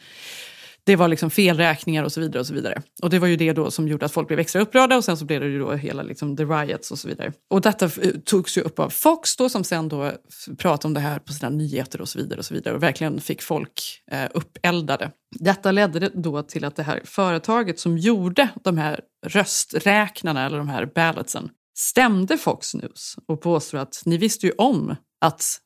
[0.85, 2.39] det var liksom felräkningar och så vidare.
[2.39, 2.81] Och så vidare.
[3.03, 5.17] Och det var ju det då som gjorde att folk blev extra upprörda och sen
[5.17, 7.33] så blev det ju då hela liksom the riots och så vidare.
[7.49, 10.11] Och detta eh, togs ju upp av Fox då som sen då
[10.57, 13.21] pratade om det här på sina nyheter och så vidare och så vidare och verkligen
[13.21, 15.11] fick folk eh, uppeldade.
[15.39, 20.69] Detta ledde då till att det här företaget som gjorde de här rösträknarna eller de
[20.69, 25.59] här ballotsen stämde Fox News och påstod att ni visste ju om att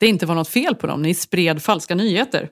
[0.00, 2.48] det inte var något fel på dem, ni spred falska nyheter.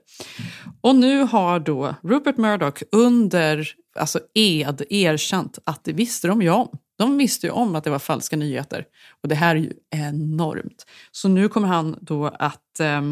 [0.80, 3.68] Och nu har då Rupert Murdoch under
[3.98, 6.78] alltså ed erkänt att det visste de ju om.
[6.98, 8.84] De visste ju om att det var falska nyheter.
[9.22, 10.86] Och det här är ju enormt.
[11.12, 12.80] Så nu kommer han då att...
[12.80, 13.02] Eh,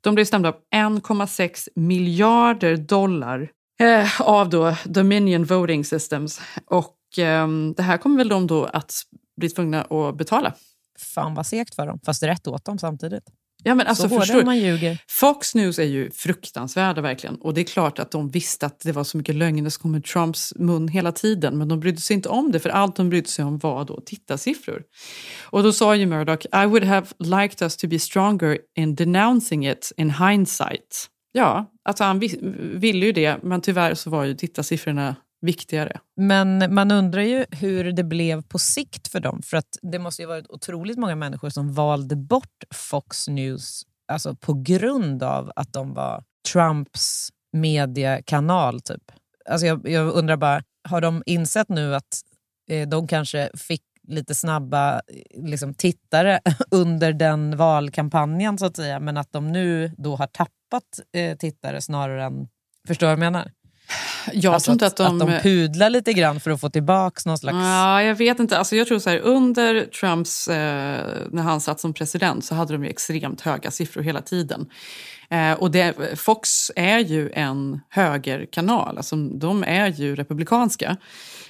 [0.00, 6.40] de blev stämda av 1,6 miljarder dollar eh, av då Dominion Voting Systems.
[6.66, 8.92] Och eh, det här kommer väl de då att
[9.40, 10.54] bli tvungna att betala.
[11.14, 13.24] Fan vad segt för dem, fast rätt åt dem samtidigt.
[13.62, 14.98] Ja, men alltså, Så förstår man ljuger.
[15.08, 17.36] Fox News är ju fruktansvärda verkligen.
[17.36, 19.94] Och det är klart att de visste att det var så mycket lögner som kom
[19.94, 21.58] ur Trumps mun hela tiden.
[21.58, 24.00] Men de brydde sig inte om det, för allt de brydde sig om var då
[24.06, 24.82] tittarsiffror.
[25.42, 29.68] Och då sa ju Murdoch, I would have liked us to be stronger in denouncing
[29.68, 31.08] it in hindsight.
[31.32, 32.18] Ja, alltså han
[32.74, 36.00] ville ju det, men tyvärr så var ju tittarsiffrorna viktigare.
[36.16, 39.42] Men man undrar ju hur det blev på sikt för dem.
[39.42, 43.82] För att det måste ju ha varit otroligt många människor som valde bort Fox News
[44.08, 48.80] alltså på grund av att de var Trumps mediekanal.
[48.80, 49.02] Typ.
[49.50, 52.22] Alltså jag, jag undrar bara, har de insett nu att
[52.70, 55.00] eh, de kanske fick lite snabba
[55.34, 61.00] liksom, tittare under den valkampanjen så att säga, men att de nu då har tappat
[61.12, 62.48] eh, tittare snarare än...
[62.86, 63.52] Förstår du vad jag menar?
[64.32, 67.20] Jag alltså tror inte att att de- de pudlar lite grann för att få tillbaka
[67.24, 67.56] någon slags...
[67.56, 68.58] Ja, jag vet inte.
[68.58, 72.72] Alltså jag tror så här, under Trumps, eh, när han satt som president så hade
[72.72, 74.66] de ju extremt höga siffror hela tiden.
[75.30, 80.96] Eh, och det, Fox är ju en högerkanal, alltså de är ju republikanska.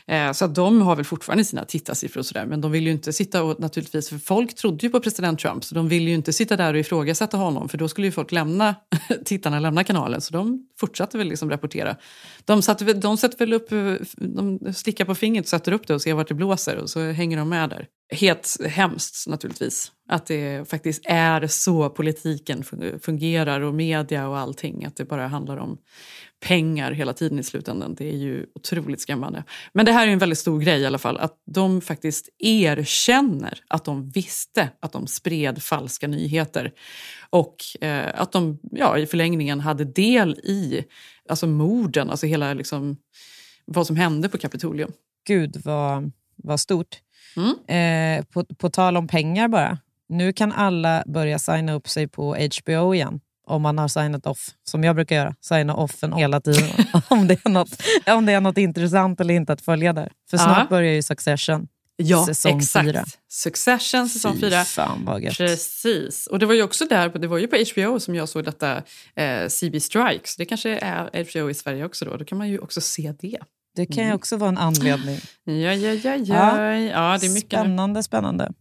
[0.07, 2.47] Eh, så att de har väl fortfarande sina tittarsiffror och sådär.
[2.47, 5.65] Men de vill ju inte sitta och naturligtvis, för folk trodde ju på president Trump
[5.65, 8.33] så de vill ju inte sitta där och ifrågasätta honom för då skulle ju folk
[8.33, 8.75] lämna,
[9.25, 10.21] tittarna lämna kanalen.
[10.21, 11.97] Så de fortsatte väl liksom rapportera.
[12.45, 15.95] De, satte, de sätter väl upp, eh, de slickar på fingret, och sätter upp det
[15.95, 17.87] och ser vart det blåser och så hänger de med där.
[18.11, 22.65] Helt hemskt naturligtvis att det faktiskt är så politiken
[23.01, 24.85] fungerar och media och allting.
[24.85, 25.79] Att det bara handlar om
[26.41, 27.95] pengar hela tiden i slutändan.
[27.95, 29.45] Det är ju otroligt skrämmande.
[29.73, 31.19] Men det här är en väldigt stor grej i alla fall.
[31.19, 36.73] Att de faktiskt erkänner att de visste att de spred falska nyheter.
[37.31, 40.85] Och eh, att de ja, i förlängningen hade del i
[41.29, 42.97] alltså morden, alltså hela liksom,
[43.65, 44.93] vad som hände på Kapitolium.
[45.27, 46.99] Gud vad, vad stort.
[47.39, 48.19] Mm.
[48.19, 49.79] Eh, på, på tal om pengar bara.
[50.09, 53.21] Nu kan alla börja signa upp sig på HBO igen.
[53.47, 55.35] Om man har signat off, som jag brukar göra.
[55.41, 56.71] Signa offen hela tiden.
[57.09, 60.13] om, det är något, om det är något intressant eller inte att följa där.
[60.31, 60.45] För Ja.
[60.45, 61.69] snart börjar ju Succession.
[61.97, 62.87] Ja, säsong exakt.
[62.87, 63.05] fyra.
[63.29, 64.65] Succession säsong Fy fyra.
[64.65, 65.37] fan vad gött.
[65.37, 66.27] Precis.
[66.27, 68.83] Och det var ju också där, det var ju på HBO som jag såg detta
[69.17, 70.37] eh, CB Strikes.
[70.37, 72.17] Det kanske är HBO i Sverige också då.
[72.17, 73.39] Då kan man ju också se det.
[73.79, 74.15] Det kan ju Mm.
[74.17, 75.19] också vara en anledning.
[75.45, 76.75] Ja, ja, ja, ja.
[76.75, 77.19] Ja.
[77.21, 77.61] det är mycket.
[77.61, 78.53] Spännande, spännande.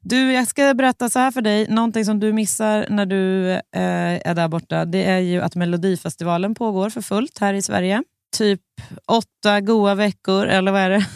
[0.00, 1.66] Du, jag ska berätta så här för dig.
[1.68, 6.54] Någonting som du missar när du eh, är där borta, det är ju att Melodifestivalen
[6.54, 8.02] pågår för fullt här i Sverige.
[8.36, 8.60] Typ
[9.06, 11.06] åtta goa veckor, eller vad är det?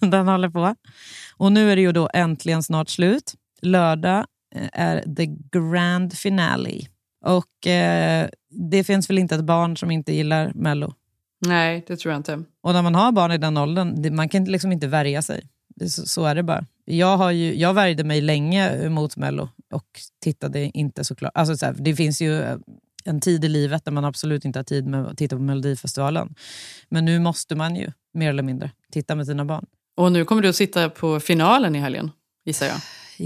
[0.06, 0.74] Den håller på.
[1.36, 3.34] Och nu är det ju då äntligen snart slut.
[3.62, 6.80] Lördag eh, är the grand finale.
[7.24, 8.28] Och eh,
[8.70, 10.94] det finns väl inte ett barn som inte gillar Mello.
[11.46, 12.44] Nej, det tror jag inte.
[12.62, 15.42] Och när man har barn i den åldern, man kan liksom inte värja sig.
[15.88, 16.64] Så, så är det bara.
[16.84, 19.86] Jag, har ju, jag värjde mig länge mot Mello och
[20.22, 21.32] tittade inte såklart.
[21.34, 22.56] Alltså så här, det finns ju eh,
[23.04, 26.34] en tid i livet där man absolut inte har tid med att titta på Melodifestivalen.
[26.88, 29.66] Men nu måste man ju, mer eller mindre, titta med sina barn.
[29.96, 32.10] Och nu kommer du att sitta på finalen i helgen,
[32.44, 32.76] gissar jag.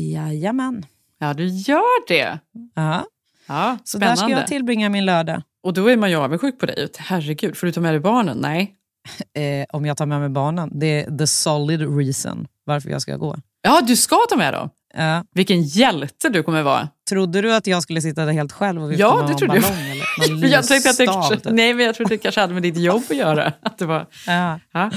[0.01, 0.87] Jajamän.
[1.19, 2.39] Ja, du gör det.
[2.75, 3.05] Ja.
[3.47, 4.41] Ja, Så där ska spännande.
[4.41, 5.43] jag tillbringa min lördag.
[5.63, 6.89] Och då är man ju avundsjuk på dig.
[6.99, 8.39] Herregud, får du ta med dig barnen?
[8.41, 8.75] Nej.
[9.35, 10.71] Eh, om jag tar med mig barnen.
[10.79, 13.37] Det är the solid reason varför jag ska gå.
[13.63, 14.71] Ja, du ska ta med dem?
[14.95, 15.25] Ja.
[15.35, 16.89] Vilken hjälte du kommer vara.
[17.11, 19.39] Trodde du att jag skulle sitta där helt själv och vifta Ja, med det någon
[19.39, 19.63] trodde jag.
[19.63, 19.79] ballong?
[20.25, 21.53] Eller någon jag tänkte att det kanske, typ?
[21.53, 23.53] nej, men jag trodde det kanske hade med ditt jobb att göra.
[23.63, 24.61] Att det var, Ja.
[24.73, 24.91] ja.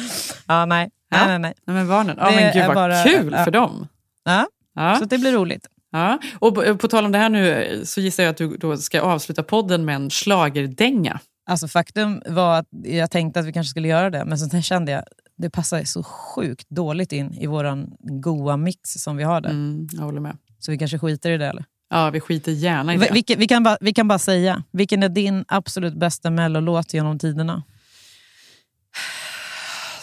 [0.47, 0.89] Ja, nej.
[1.09, 1.17] Ja.
[1.17, 1.53] nej, nej, nej.
[1.67, 2.17] Nej, men barnen.
[2.19, 3.87] Ja, men gud vad bara- kul för dem.
[4.25, 4.47] Ja.
[4.75, 4.95] Ja.
[4.99, 5.67] Så det blir roligt.
[5.95, 6.19] Ja.
[6.39, 9.43] Och på, tal om det här nu så gissar jag att du då ska avsluta
[9.43, 11.19] podden med en schlagerdänga.
[11.49, 14.91] Alltså faktum var att jag tänkte att vi kanske skulle göra det, men sen kände
[14.91, 15.03] jag
[15.37, 19.49] det passar så sjukt dåligt in i våran goa mix som vi har där.
[19.49, 20.37] Mm, jag håller med.
[20.59, 21.65] Så vi kanske skiter i det eller?
[21.89, 23.13] Ja, vi skiter gärna i Vi, det.
[23.13, 27.19] vi, vi, kan bara, vi kan bara säga, vilken är din absolut bästa mellolåt genom
[27.19, 27.63] tiderna?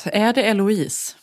[0.05, 1.15] Är det Eloise?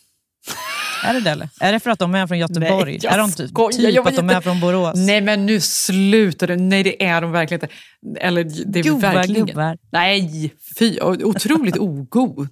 [1.03, 1.49] Är det det eller?
[1.59, 2.99] Är det för att de är från Göteborg?
[3.03, 4.93] Nej, är de typ, typ Jag att de är från Borås?
[4.95, 6.55] Nej men nu slutar du.
[6.55, 7.75] Nej det är de verkligen inte.
[8.19, 9.45] Eller det är Gubbar, verkligen.
[9.45, 9.77] gubbar.
[9.91, 10.99] Nej, fy.
[11.01, 12.47] Otroligt ogod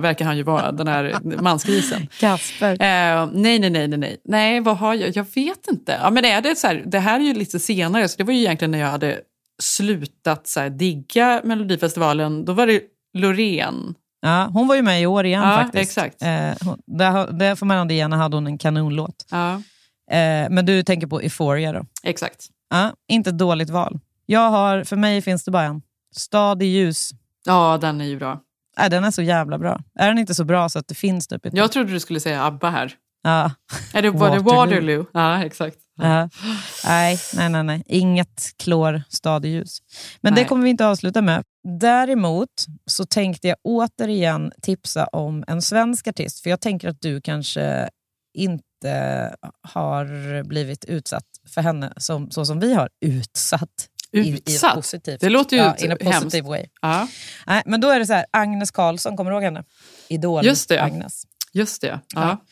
[0.00, 2.06] verkar han ju vara, den här mansgrisen.
[2.20, 2.72] Kasper.
[2.72, 4.16] Eh, nej, nej, nej, nej, nej.
[4.24, 5.16] Nej, vad har jag?
[5.16, 5.98] Jag vet inte.
[6.02, 8.32] Ja, men är det, så här, det här är ju lite senare, så det var
[8.32, 9.18] ju egentligen när jag hade
[9.62, 12.44] slutat så här, digga Melodifestivalen.
[12.44, 12.80] Då var det
[13.14, 13.94] Loreen.
[14.20, 15.98] Ja, hon var ju med i år igen Ja, faktiskt.
[15.98, 16.22] exakt.
[16.22, 19.26] Eh, hon, där, där får man ändå henne hade hon en kanonlåt.
[19.30, 19.62] Ja,
[20.10, 21.84] Eh, men du tänker på Euphoria då?
[22.02, 22.46] exakt.
[22.70, 23.98] Ja, inte ett dåligt val.
[24.26, 25.82] Jag har, för mig finns det bara en.
[26.16, 27.10] Stad i ljus.
[27.46, 28.40] Ja, den är ju bra.
[28.80, 29.80] Äh, den är så jävla bra.
[29.98, 31.58] Är den inte så bra så att det finns typ inte?
[31.58, 32.92] Jag trodde du skulle säga ABBA här.
[33.22, 33.50] Ja.
[33.94, 34.38] Är det, var det.
[34.38, 35.06] Waterloo?
[35.12, 35.76] Ja, exakt.
[36.02, 36.28] Ja.
[36.84, 37.82] Nej, nej, nej, nej.
[37.86, 39.78] Inget klor, stad i ljus.
[40.20, 40.42] Men Nej.
[40.42, 41.44] det kommer vi inte avsluta med.
[41.80, 42.48] Däremot
[42.86, 46.42] så tänkte jag återigen tipsa om en svensk artist.
[46.42, 47.88] För jag tänker att du kanske
[48.34, 51.24] inte har blivit utsatt
[51.54, 53.88] för henne som, så som vi har utsatt.
[54.12, 54.74] I, i Utsatt?
[54.74, 56.64] positivt, Det låter ju ja, in a positive way.
[56.82, 57.08] Ja,
[57.46, 59.64] Nej, men då är det så här, Agnes Karlsson, kommer du ihåg henne?
[60.08, 60.82] Idol Just det.
[60.82, 61.22] Agnes.
[61.52, 62.00] just det.
[62.14, 62.44] Ja.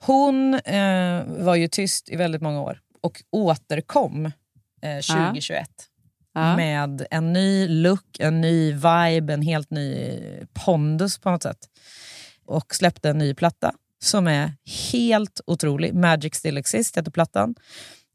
[0.00, 4.26] Hon eh, var ju tyst i väldigt många år och återkom
[4.82, 5.68] eh, 2021
[6.34, 6.56] Ja.
[6.56, 10.20] med en ny look, en ny vibe, en helt ny
[10.52, 11.58] pondus på något sätt.
[12.46, 14.52] Och släppte en ny platta som är
[14.92, 15.94] helt otrolig.
[15.94, 17.54] Magic Still Exist heter plattan.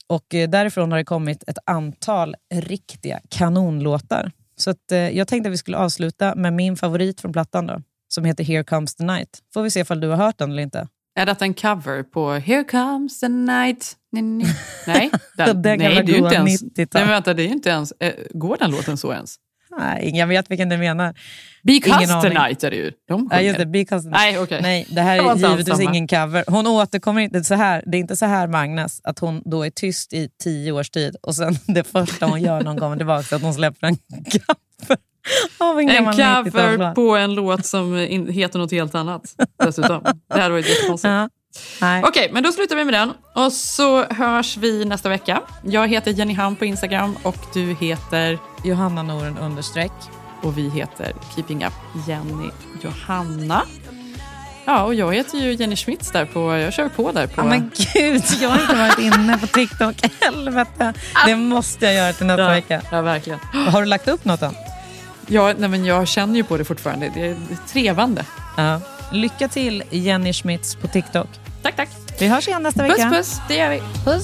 [0.07, 4.31] Och eh, därifrån har det kommit ett antal riktiga kanonlåtar.
[4.55, 7.81] Så att, eh, jag tänkte att vi skulle avsluta med min favorit från plattan då,
[8.07, 9.39] som heter Here Comes the Night.
[9.53, 10.87] Får vi se ifall du har hört den eller inte.
[11.15, 13.95] Är det en cover på Here comes the night?
[14.13, 14.47] Nej, nej.
[14.87, 16.63] nej, den, Den nej det är ju inte ens...
[16.63, 16.87] 90-tal.
[16.93, 17.91] Nej, men vänta, det är ju inte ens...
[17.99, 19.35] Eh, går den låten så ens?
[19.79, 21.13] Nej, ingen vet vilken du menar.
[21.63, 22.91] Because Ingen the night är det ju.
[23.07, 24.09] De Ja, just det, Because.
[24.09, 24.59] Nej, okej.
[24.61, 26.43] Nej, det här är givetvis ingen cover.
[26.47, 27.83] Hon återkommer inte så här.
[27.85, 30.89] Det är inte så här med Agnes, att hon då är tyst i tio års
[30.89, 33.95] tid och sen det första hon gör någon gång tillbaka är att hon släpper en
[33.97, 34.97] cover
[35.57, 36.95] av en En cover 90-talslåt.
[36.95, 39.35] på en låt som in, heter något helt annat
[39.65, 40.03] dessutom.
[40.03, 41.11] det här var ju jättekonstigt.
[41.11, 41.29] Ja.
[42.03, 43.13] Okej, men då slutar vi med den.
[43.33, 45.41] Och så hörs vi nästa vecka.
[45.63, 48.39] Jag heter Jenny Ham på Instagram och du heter...
[48.63, 49.91] Johanna Noren understreck.
[50.41, 51.73] Och vi heter Keeping Up
[52.07, 52.49] Jenny
[52.81, 53.61] Johanna.
[54.65, 56.57] Ja, och jag heter ju Jenny Schmitz där på...
[56.57, 57.41] Jag kör på där på...
[57.41, 59.95] Ja, men gud, jag har inte varit inne på TikTok.
[60.21, 60.93] Helvete.
[61.25, 62.81] Det måste jag göra till nästa ja, vecka.
[62.91, 63.39] Ja, verkligen.
[63.71, 64.55] Har du lagt upp något än?
[65.27, 67.11] Ja, nej, men jag känner ju på det fortfarande.
[67.15, 68.25] Det är, det är trevande.
[68.57, 68.79] Ja.
[69.11, 71.29] Lycka till Jenny Schmitz på TikTok.
[71.63, 71.89] Tack, tack.
[72.19, 73.09] Vi hörs igen nästa Puss, vecka.
[73.09, 73.41] puss.
[73.47, 73.81] Det gör vi.
[74.05, 74.23] Puss.